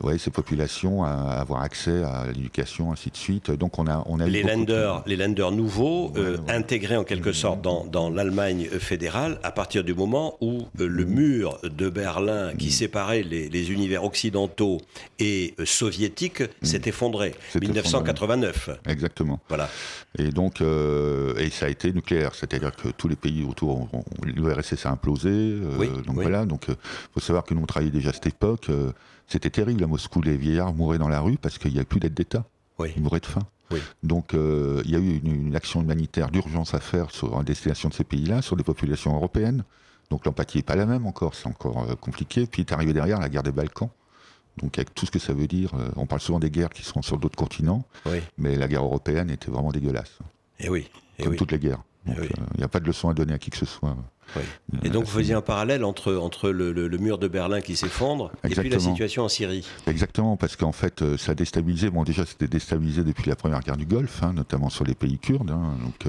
[0.02, 3.50] ouais, ces populations à, avoir accès à l'éducation, ainsi de suite.
[3.50, 6.12] Donc on a, on a les lenders, les lenders nouveaux
[6.48, 11.08] intégrés en quelque sorte dans, dans l'Allemagne fédérale à partir du moment où le mm.
[11.08, 12.70] mur de Berlin qui mm.
[12.70, 14.80] séparait les, les univers occidentaux
[15.18, 16.46] et soviétiques mm.
[16.62, 17.34] s'est effondré.
[17.60, 18.70] 1989.
[18.86, 19.40] Exactement.
[19.48, 19.68] Voilà.
[20.18, 23.88] Et donc, euh, et ça a été nucléaire, c'est-à-dire que tous les pays autour,
[24.24, 25.30] l'URSS a implosé.
[25.30, 26.22] Euh, Oui, donc oui.
[26.22, 26.76] voilà, donc il
[27.14, 28.68] faut savoir que nous on travaillait déjà à cette époque.
[28.70, 28.92] euh,
[29.26, 32.00] C'était terrible à Moscou, les vieillards mouraient dans la rue parce qu'il n'y avait plus
[32.00, 32.44] d'aide d'État.
[32.78, 32.92] Oui.
[32.96, 33.42] Ils mouraient de faim.
[33.72, 33.80] Oui.
[34.04, 37.42] Donc euh, il y a eu une, une action humanitaire d'urgence à faire sur, en
[37.42, 39.64] destination de ces pays-là, sur des populations européennes.
[40.10, 42.46] Donc l'empathie n'est pas la même encore, c'est encore euh, compliqué.
[42.46, 43.88] Puis est arrivé derrière la guerre des Balkans.
[44.62, 46.82] Donc avec tout ce que ça veut dire, euh, on parle souvent des guerres qui
[46.82, 48.18] sont sur d'autres continents, Oui.
[48.38, 50.18] mais la guerre européenne était vraiment dégueulasse,
[50.60, 50.88] Et oui.
[51.18, 51.38] Et comme oui.
[51.38, 51.82] toutes les guerres.
[52.08, 52.28] Eh oui.
[52.38, 53.96] euh, il n'y a pas de leçon à donner à qui que ce soit.
[54.36, 54.42] Oui.
[54.74, 57.60] Euh, Et donc vous faisiez un parallèle entre, entre le, le- le mur de Berlin
[57.60, 59.66] qui s'effondre et puis la situation en Syrie.
[59.86, 61.90] Exactement, parce qu'en fait, ça a déstabilisé.
[61.90, 65.18] Bon, déjà, c'était déstabilisé depuis la première guerre du Golfe, hein, notamment sur les pays
[65.18, 65.50] kurdes.
[65.50, 65.76] hein.
[65.82, 66.06] donc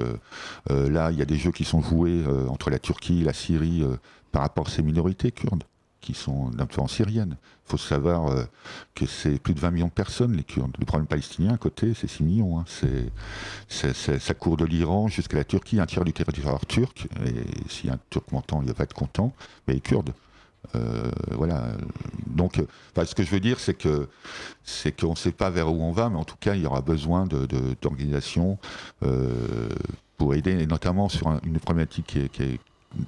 [0.70, 3.24] euh, là, il y a des jeux qui sont joués euh, entre la Turquie et
[3.24, 3.84] la Syrie
[4.32, 5.64] par rapport à ces minorités kurdes
[6.00, 7.36] qui sont d'influence syrienne.
[7.66, 8.44] Il faut savoir euh,
[8.94, 10.74] que c'est plus de 20 millions de personnes, les Kurdes.
[10.78, 12.58] Le problème palestinien, à côté, c'est 6 millions.
[12.60, 12.64] hein.
[13.68, 17.08] Ça court de l'Iran jusqu'à la Turquie, un tiers du territoire turc.
[17.26, 17.34] Et
[17.68, 19.32] si un Turc m'entend, il va pas être content.
[19.66, 20.12] Mais les Kurdes,
[20.74, 21.72] euh, voilà.
[22.26, 24.08] Donc, euh, ce que je veux dire, c'est que
[24.64, 26.66] c'est qu'on ne sait pas vers où on va, mais en tout cas, il y
[26.66, 28.58] aura besoin d'organisations
[30.16, 32.60] pour aider, et notamment sur un- une problématique qui est-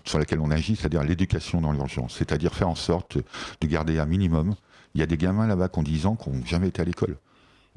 [0.04, 3.18] sur laquelle on agit, c'est-à-dire l'éducation dans l'urgence, c'est-à-dire faire en sorte
[3.60, 4.54] de garder un minimum.
[4.94, 6.84] Il y a des gamins là-bas qui ont 10 ans qui n'ont jamais été à
[6.84, 7.16] l'école.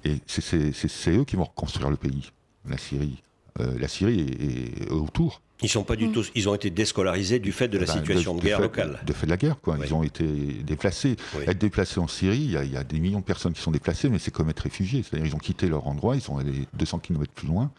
[0.03, 2.31] Et c'est, eux qui vont reconstruire le pays,
[2.67, 3.21] la Syrie.
[3.59, 5.41] Euh, la Syrie est, est autour.
[5.61, 8.35] Ils sont pas du tout, ils ont été déscolarisés du fait de la Bah, situation
[8.35, 8.99] de, guerre fait, locale.
[9.05, 9.75] De fait de la guerre, quoi.
[9.79, 9.85] Oui.
[9.87, 11.15] Ils ont été déplacés.
[11.37, 11.43] Oui.
[11.47, 13.61] Être déplacés en Syrie, il y, a, il y a des millions de personnes qui
[13.61, 15.03] sont déplacées, mais c'est comme être réfugiés.
[15.03, 17.71] C'est-à-dire ils ont quitté leur endroit, ils sont allés 200 km plus loin.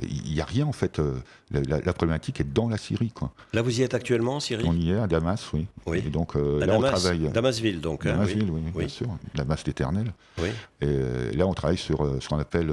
[0.00, 1.00] Il n'y a rien, en fait.
[1.00, 1.14] euh,
[1.50, 3.32] La, la- la problématique est dans la Syrie, quoi.
[3.54, 4.64] Là, vous y êtes actuellement en Syrie?
[4.66, 5.66] On y est, à Damas, oui.
[5.86, 5.98] Oui.
[6.06, 7.28] Et donc, euh, là, Damas, on travaille...
[7.30, 8.06] Damasville, donc.
[8.06, 8.78] hein, Damasville, oui, oui.
[8.84, 9.08] bien sûr.
[9.34, 10.12] Damas l'éternel.
[10.40, 10.48] Oui.
[10.80, 12.72] Et euh, là, on travaille sur euh, ce qu'on appelle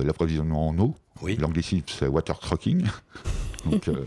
[0.00, 0.94] l'approvisionnement en eau.
[1.20, 1.36] Oui.
[1.36, 2.84] L'anglicisme, c'est water trucking.
[3.64, 4.04] donc, euh,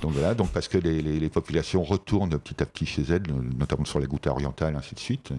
[0.00, 3.22] donc voilà, donc parce que les, les- les populations retournent petit à petit chez elles,
[3.58, 5.30] notamment sur la Ghouta orientale, ainsi de suite.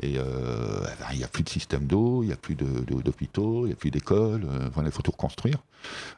[0.00, 2.64] Et euh, ben, il n'y a plus de système d'eau, il n'y a plus de-
[2.80, 4.44] de- d'hôpitaux, il n'y a plus d'écoles.
[4.50, 5.58] euh, voilà, il faut tout reconstruire.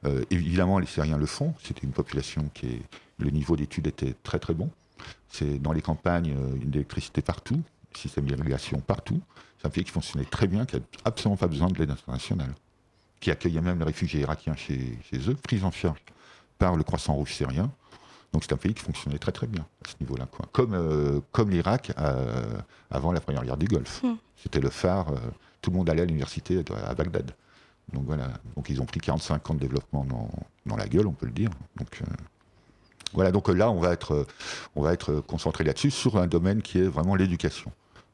[0.07, 1.53] Euh, évidemment, les Syriens le font.
[1.63, 2.83] C'était une population qui est.
[3.19, 4.71] Le niveau d'études était très très bon.
[5.29, 7.61] C'est dans les campagnes, euh, une électricité partout,
[7.95, 9.21] système d'irrigation partout.
[9.59, 12.55] C'est un pays qui fonctionnait très bien, qui n'a absolument pas besoin de l'aide internationale,
[13.21, 16.03] qui accueillait même les réfugiés irakiens chez, chez eux, pris en charge
[16.59, 17.71] par le Croissant Rouge syrien.
[18.33, 20.29] Donc c'est un pays qui fonctionnait très très bien à ce niveau-là.
[20.53, 22.45] Comme, euh, comme l'Irak euh,
[22.91, 24.03] avant la première guerre du Golfe.
[24.03, 24.16] Hmm.
[24.37, 25.18] C'était le phare, euh,
[25.61, 27.33] tout le monde allait à l'université à Bagdad.
[27.93, 30.31] Donc voilà, donc ils ont pris 45 ans de développement dans,
[30.64, 31.51] dans la gueule, on peut le dire.
[31.77, 32.03] Donc,
[33.12, 34.27] voilà, donc là, on va être,
[34.77, 37.73] on va être concentré là-dessus, sur un domaine qui est vraiment l'éducation.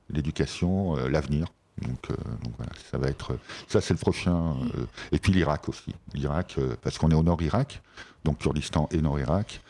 [0.08, 1.48] L'éducation, l'avenir.
[1.82, 4.56] Donc, euh, donc voilà, ça va être, ça c'est le prochain.
[4.76, 5.94] euh, et puis l'Irak aussi.
[6.14, 7.82] L'Irak, euh, parce qu'on est au nord-Irak,
[8.24, 9.60] donc Kurdistan et nord-Irak,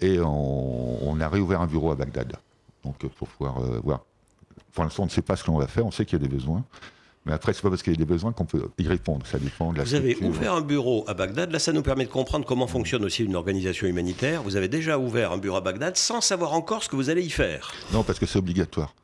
[0.00, 2.36] et on, on a réouvert un bureau à Bagdad.
[2.84, 4.00] Donc pour pouvoir voir.
[4.72, 6.26] Pour l'instant, on ne sait pas ce qu'on va faire, on sait qu'il y a
[6.26, 6.64] des besoins.
[7.26, 9.26] Mais après, c'est pas parce qu'il y a des besoins qu'on peut y répondre.
[9.26, 11.50] Ça dépend de la Vous avez ouvert un bureau à Bagdad.
[11.50, 14.42] Là, ça nous permet de comprendre comment fonctionne aussi une organisation humanitaire.
[14.42, 17.22] Vous avez déjà ouvert un bureau à Bagdad sans savoir encore ce que vous allez
[17.22, 17.72] y faire.
[17.92, 18.94] Non, parce que c'est obligatoire.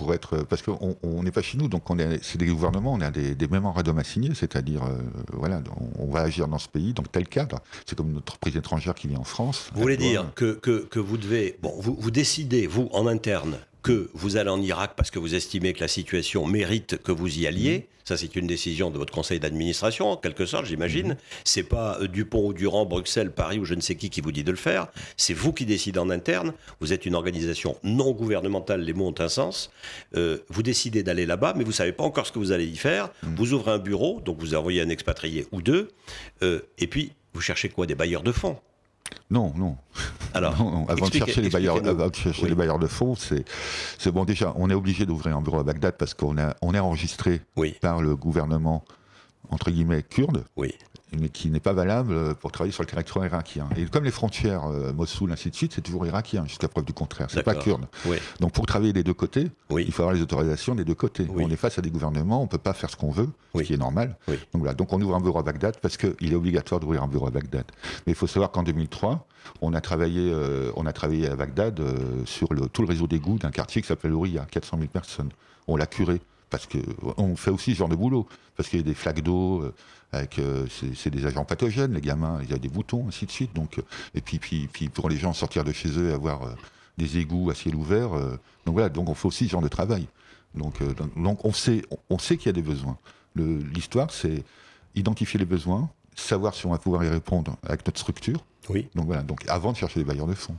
[0.00, 2.94] Pour être, parce qu'on on n'est pas chez nous, donc on est, c'est des gouvernements,
[2.94, 4.96] on a des, des mémorandums à signer, c'est-à-dire, euh,
[5.34, 7.58] voilà, on, on va agir dans ce pays, dans tel cadre.
[7.84, 9.68] C'est comme notre entreprise étrangère qui vient en France.
[9.74, 11.58] Vous voulez dire que, que, que vous devez.
[11.60, 15.34] Bon, vous, vous décidez, vous, en interne, que vous allez en Irak parce que vous
[15.34, 17.88] estimez que la situation mérite que vous y alliez.
[18.04, 21.16] Ça, c'est une décision de votre conseil d'administration, en quelque sorte, j'imagine.
[21.44, 24.32] C'est pas euh, Dupont ou Durand, Bruxelles, Paris ou je ne sais qui qui vous
[24.32, 24.88] dit de le faire.
[25.16, 26.52] C'est vous qui décidez en interne.
[26.80, 29.70] Vous êtes une organisation non gouvernementale, les mots ont un sens.
[30.16, 32.76] Euh, vous décidez d'aller là-bas, mais vous savez pas encore ce que vous allez y
[32.76, 33.10] faire.
[33.22, 35.90] Vous ouvrez un bureau, donc vous envoyez un expatrié ou deux,
[36.42, 37.86] euh, et puis vous cherchez quoi?
[37.86, 38.58] Des bailleurs de fonds.
[39.30, 39.76] Non, non.
[40.34, 42.48] Alors, Non, non, avant de chercher, les bailleurs, avant de chercher Oui.
[42.48, 43.44] les bailleurs de fonds, c'est,
[43.98, 44.24] c'est bon.
[44.24, 47.76] Déjà, on est obligé d'ouvrir un bureau à Bagdad parce qu'on on est enregistré Oui,
[47.80, 48.84] par le gouvernement
[49.50, 50.74] entre guillemets kurde, oui.
[51.18, 53.68] Mais qui n'est pas valable pour travailler sur le territoire irakien.
[53.76, 56.92] Et comme les frontières euh, Mossoul, ainsi de suite, c'est toujours irakien jusqu'à preuve du
[56.92, 57.28] contraire.
[57.30, 57.86] C'est pas kurde.
[58.06, 59.84] Oui, Donc pour travailler des deux côtés, oui.
[59.86, 61.26] il faut avoir les autorisations des deux côtés.
[61.28, 61.44] Oui.
[61.46, 63.74] On est face à des gouvernements, on peut pas faire ce qu'on veut, ce qui
[63.74, 64.16] est normal.
[64.28, 67.08] Donc voilà, donc on ouvre un bureau à Bagdad parce qu'il est obligatoire d'ouvrir un
[67.08, 67.64] bureau à Bagdad.
[68.06, 69.26] Mais il faut savoir qu'en 2003,
[69.62, 73.06] on a travaillé, euh, on a travaillé à Bagdad euh, sur le, tout le réseau
[73.06, 75.30] d'égouts d'un quartier qui s'appelle Ouria, 400 000 personnes.
[75.66, 76.78] On l'a curé parce que
[77.16, 78.26] on fait aussi ce genre de boulot
[78.56, 79.74] parce qu'il y a des flaques d'eau euh,
[80.12, 83.30] avec euh, c'est des agents pathogènes les gamins il y a des boutons ainsi de
[83.30, 83.82] suite donc euh,
[84.14, 86.54] et puis puis puis pour les gens sortir de chez eux et avoir euh,
[86.98, 88.36] des égouts à ciel ouvert euh,
[88.66, 90.06] donc voilà donc on fait aussi ce genre de travail
[90.54, 92.98] donc euh, donc, on sait on, on sait qu'il y a des besoins
[93.36, 94.44] l'histoire c'est
[94.94, 98.44] identifier les besoins, savoir si on va pouvoir y répondre avec notre structure.
[98.68, 98.88] Oui.
[98.94, 100.56] Donc voilà, donc avant de chercher des bailleurs de fonds.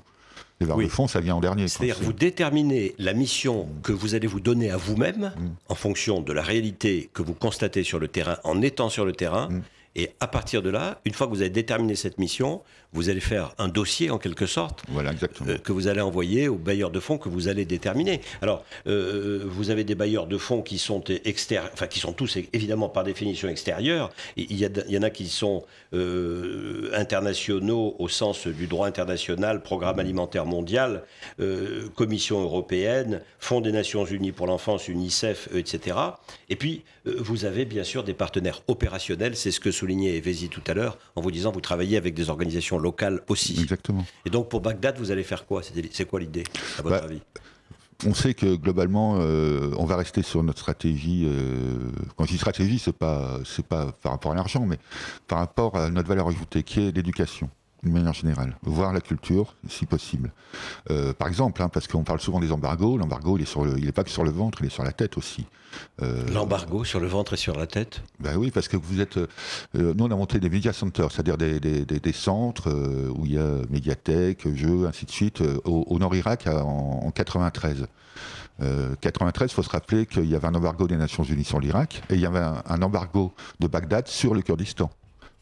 [0.65, 1.67] Les de fonds, ça vient en dernier.
[1.67, 5.49] C'est-à-dire vous déterminez la mission que vous allez vous donner à vous-même Mm.
[5.69, 9.13] en fonction de la réalité que vous constatez sur le terrain en étant sur le
[9.13, 9.49] terrain.
[9.49, 9.61] Mm.
[9.95, 12.61] Et à partir de là, une fois que vous avez déterminé cette mission,
[12.93, 15.11] vous allez faire un dossier en quelque sorte Voilà,
[15.47, 18.21] euh, que vous allez envoyer aux bailleurs de fonds que vous allez déterminer.
[18.41, 22.37] Alors, euh, vous avez des bailleurs de fonds qui sont extérieurs, enfin qui sont tous
[22.53, 24.11] évidemment par définition extérieurs.
[24.37, 25.63] Il y, a- il y en a qui sont
[25.93, 31.03] euh, internationaux au sens du droit international, Programme alimentaire mondial,
[31.95, 35.97] Commission européenne, Fonds des Nations Unies pour l'enfance, UNICEF, etc.
[36.49, 39.35] Et puis, vous avez bien sûr des partenaires opérationnels.
[39.35, 42.29] C'est ce que soulignait Evesi tout à l'heure en vous disant vous travaillez avec des
[42.29, 43.59] organisations locales aussi.
[43.59, 44.05] Exactement.
[44.25, 45.61] Et donc pour Bagdad, vous allez faire quoi?
[45.63, 46.43] C'est c'est quoi l'idée,
[46.77, 47.21] à votre Bah, avis?
[48.11, 51.23] On sait que globalement, euh, on va rester sur notre stratégie.
[51.25, 51.77] euh,
[52.15, 54.77] quand je dis stratégie, c'est pas c'est pas par rapport à l'argent, mais
[55.27, 57.47] par rapport à notre valeur ajoutée, qui est l'éducation,
[57.83, 60.31] d'une manière générale, voire la culture, si possible.
[60.91, 63.77] Euh, par exemple, hein, parce qu'on parle souvent des embargos, l'embargo, il est sur le,
[63.79, 65.45] il est pas que sur le ventre, il est sur la tête aussi.
[66.01, 68.01] Euh, L'embargo sur le ventre et sur la tête?
[68.19, 69.17] Ben oui, parce que vous êtes.
[69.17, 69.27] euh,
[69.73, 72.69] nous, on a monté des media centers, c'est-à-dire des, des- des- des centres
[73.15, 77.87] où il y a médiathèque, jeux, ainsi de suite, au, au Nord-Irak en, en 93.
[78.61, 81.59] Euh, 93, il faut se rappeler qu'il y avait un embargo des Nations Unies sur
[81.59, 84.91] l'Irak et il y avait un, un embargo de Bagdad sur le Kurdistan.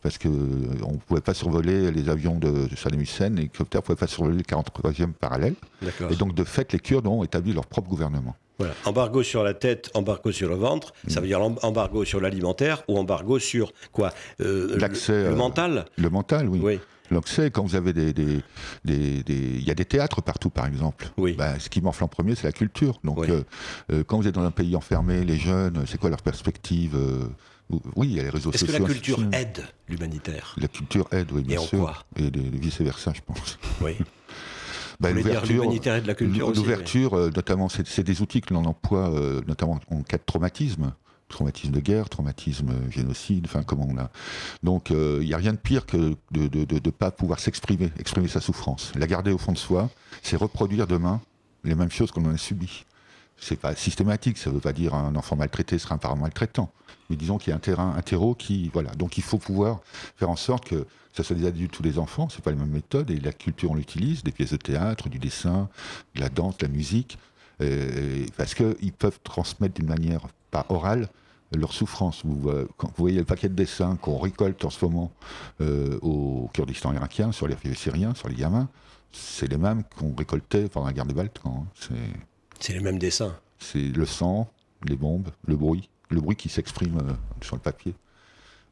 [0.01, 3.81] Parce qu'on ne pouvait pas survoler les avions de, de Saddam Hussein, et les hélicoptères
[3.81, 5.55] ne pouvaient pas survoler le 43e parallèle.
[6.09, 8.35] Et donc, de fait, les Kurdes ont établi leur propre gouvernement.
[8.59, 8.73] Voilà.
[8.85, 11.09] Embargo sur la tête, embargo sur le ventre, Mm.
[11.09, 15.29] ça veut dire em- embargo sur l'alimentaire ou embargo sur quoi Euh, le- L'accès, le,
[15.29, 15.85] euh, mental?
[15.97, 16.79] Le mental, oui.
[17.25, 18.41] C'est quand vous avez des, des,
[18.85, 21.07] des- des- il y a des théâtres partout par exemple.
[21.17, 21.33] Oui.
[21.37, 22.99] Bah, ce qui m'enfle en premier c'est la culture.
[23.03, 23.27] Donc Oui.
[23.31, 23.41] euh,
[23.91, 27.23] euh, quand vous êtes dans un pays enfermé, les jeunes, c'est quoi leur perspective euh,
[27.95, 28.87] Oui, il y a les réseaux Est-ce que sociaux.
[28.87, 31.79] la culture aide l'humanitaire La culture aide, oui, bien Et en sûr.
[31.79, 33.57] quoi Et vice versa, je pense.
[33.81, 33.95] Oui.
[35.01, 38.41] Bah, dire l'ouverture- l'humanitaire et de la culture aussi, L'ouverture, euh, notamment, c'est des outils
[38.41, 40.93] que l'on emploie, euh, notamment en cas de traumatisme.
[41.29, 44.09] Traumatisme de guerre, traumatisme euh, génocide, enfin comment on a.
[44.61, 48.27] Donc euh, il n'y a rien de pire que de ne pas pouvoir s'exprimer, exprimer
[48.27, 48.91] sa souffrance.
[48.95, 49.89] La garder au fond de soi,
[50.21, 51.21] c'est reproduire demain
[51.63, 52.83] les mêmes choses qu'on en a subies.
[53.41, 56.71] C'est pas systématique, ça ne veut pas dire un enfant maltraité sera un parent maltraitant.
[57.09, 58.69] Mais disons qu'il y a un terrain, un terreau qui.
[58.73, 58.91] Voilà.
[58.91, 59.79] Donc il faut pouvoir
[60.17, 62.69] faire en sorte que ce soit des adultes ou des enfants, c'est pas les mêmes
[62.69, 65.67] méthodes, et la culture on l'utilise, des pièces de théâtre, du dessin,
[66.15, 67.17] de la danse, de la musique,
[68.37, 70.21] parce qu'ils peuvent transmettre d'une manière
[70.51, 71.09] pas orale
[71.57, 72.21] leur souffrance.
[72.23, 72.51] Vous,
[72.97, 75.11] voyez le paquet de dessins qu'on récolte en ce moment
[75.61, 78.69] euh, au Kurdistan irakien, sur les syriens, sur les gamins,
[79.11, 81.65] c'est les mêmes qu'on récoltait pendant la guerre des Balkans.
[82.59, 83.35] C'est- les mêmes dessins.
[83.59, 84.49] c'est le sang,
[84.85, 87.93] les bombes, le bruit, le bruit qui s'exprime euh, sur le papier.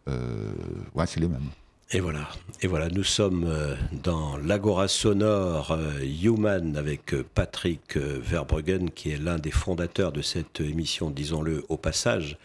[0.08, 0.52] Euh,
[0.96, 1.50] ouais, c'est les mêmes.
[1.92, 2.28] Et voilà,
[2.62, 9.18] et voilà, nous sommes euh, dans l'Agora sonore euh, Human avec Patrick Verbruggen, qui est
[9.18, 12.38] l'un des fondateurs de cette émission, disons-le au passage,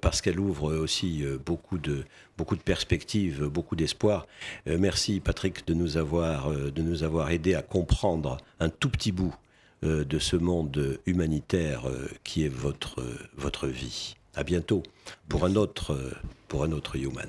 [0.00, 2.04] parce qu'elle ouvre aussi beaucoup de
[2.36, 4.26] beaucoup de perspectives, beaucoup d'espoir.
[4.66, 9.34] Merci Patrick de nous avoir de nous avoir aidé à comprendre un tout petit bout
[9.82, 14.14] de ce monde humanitaire euh, qui est votre euh, votre vie.
[14.34, 14.82] À bientôt
[15.28, 16.12] pour un autre euh,
[16.48, 17.28] pour un autre Human.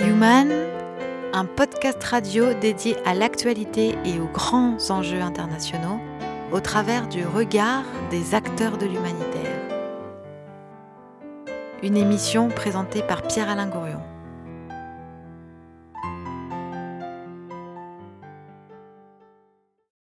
[0.00, 0.50] Human,
[1.32, 6.00] un podcast radio dédié à l'actualité et aux grands enjeux internationaux
[6.52, 9.60] au travers du regard des acteurs de l'humanitaire.
[11.82, 14.02] Une émission présentée par Pierre-Alain Gourion.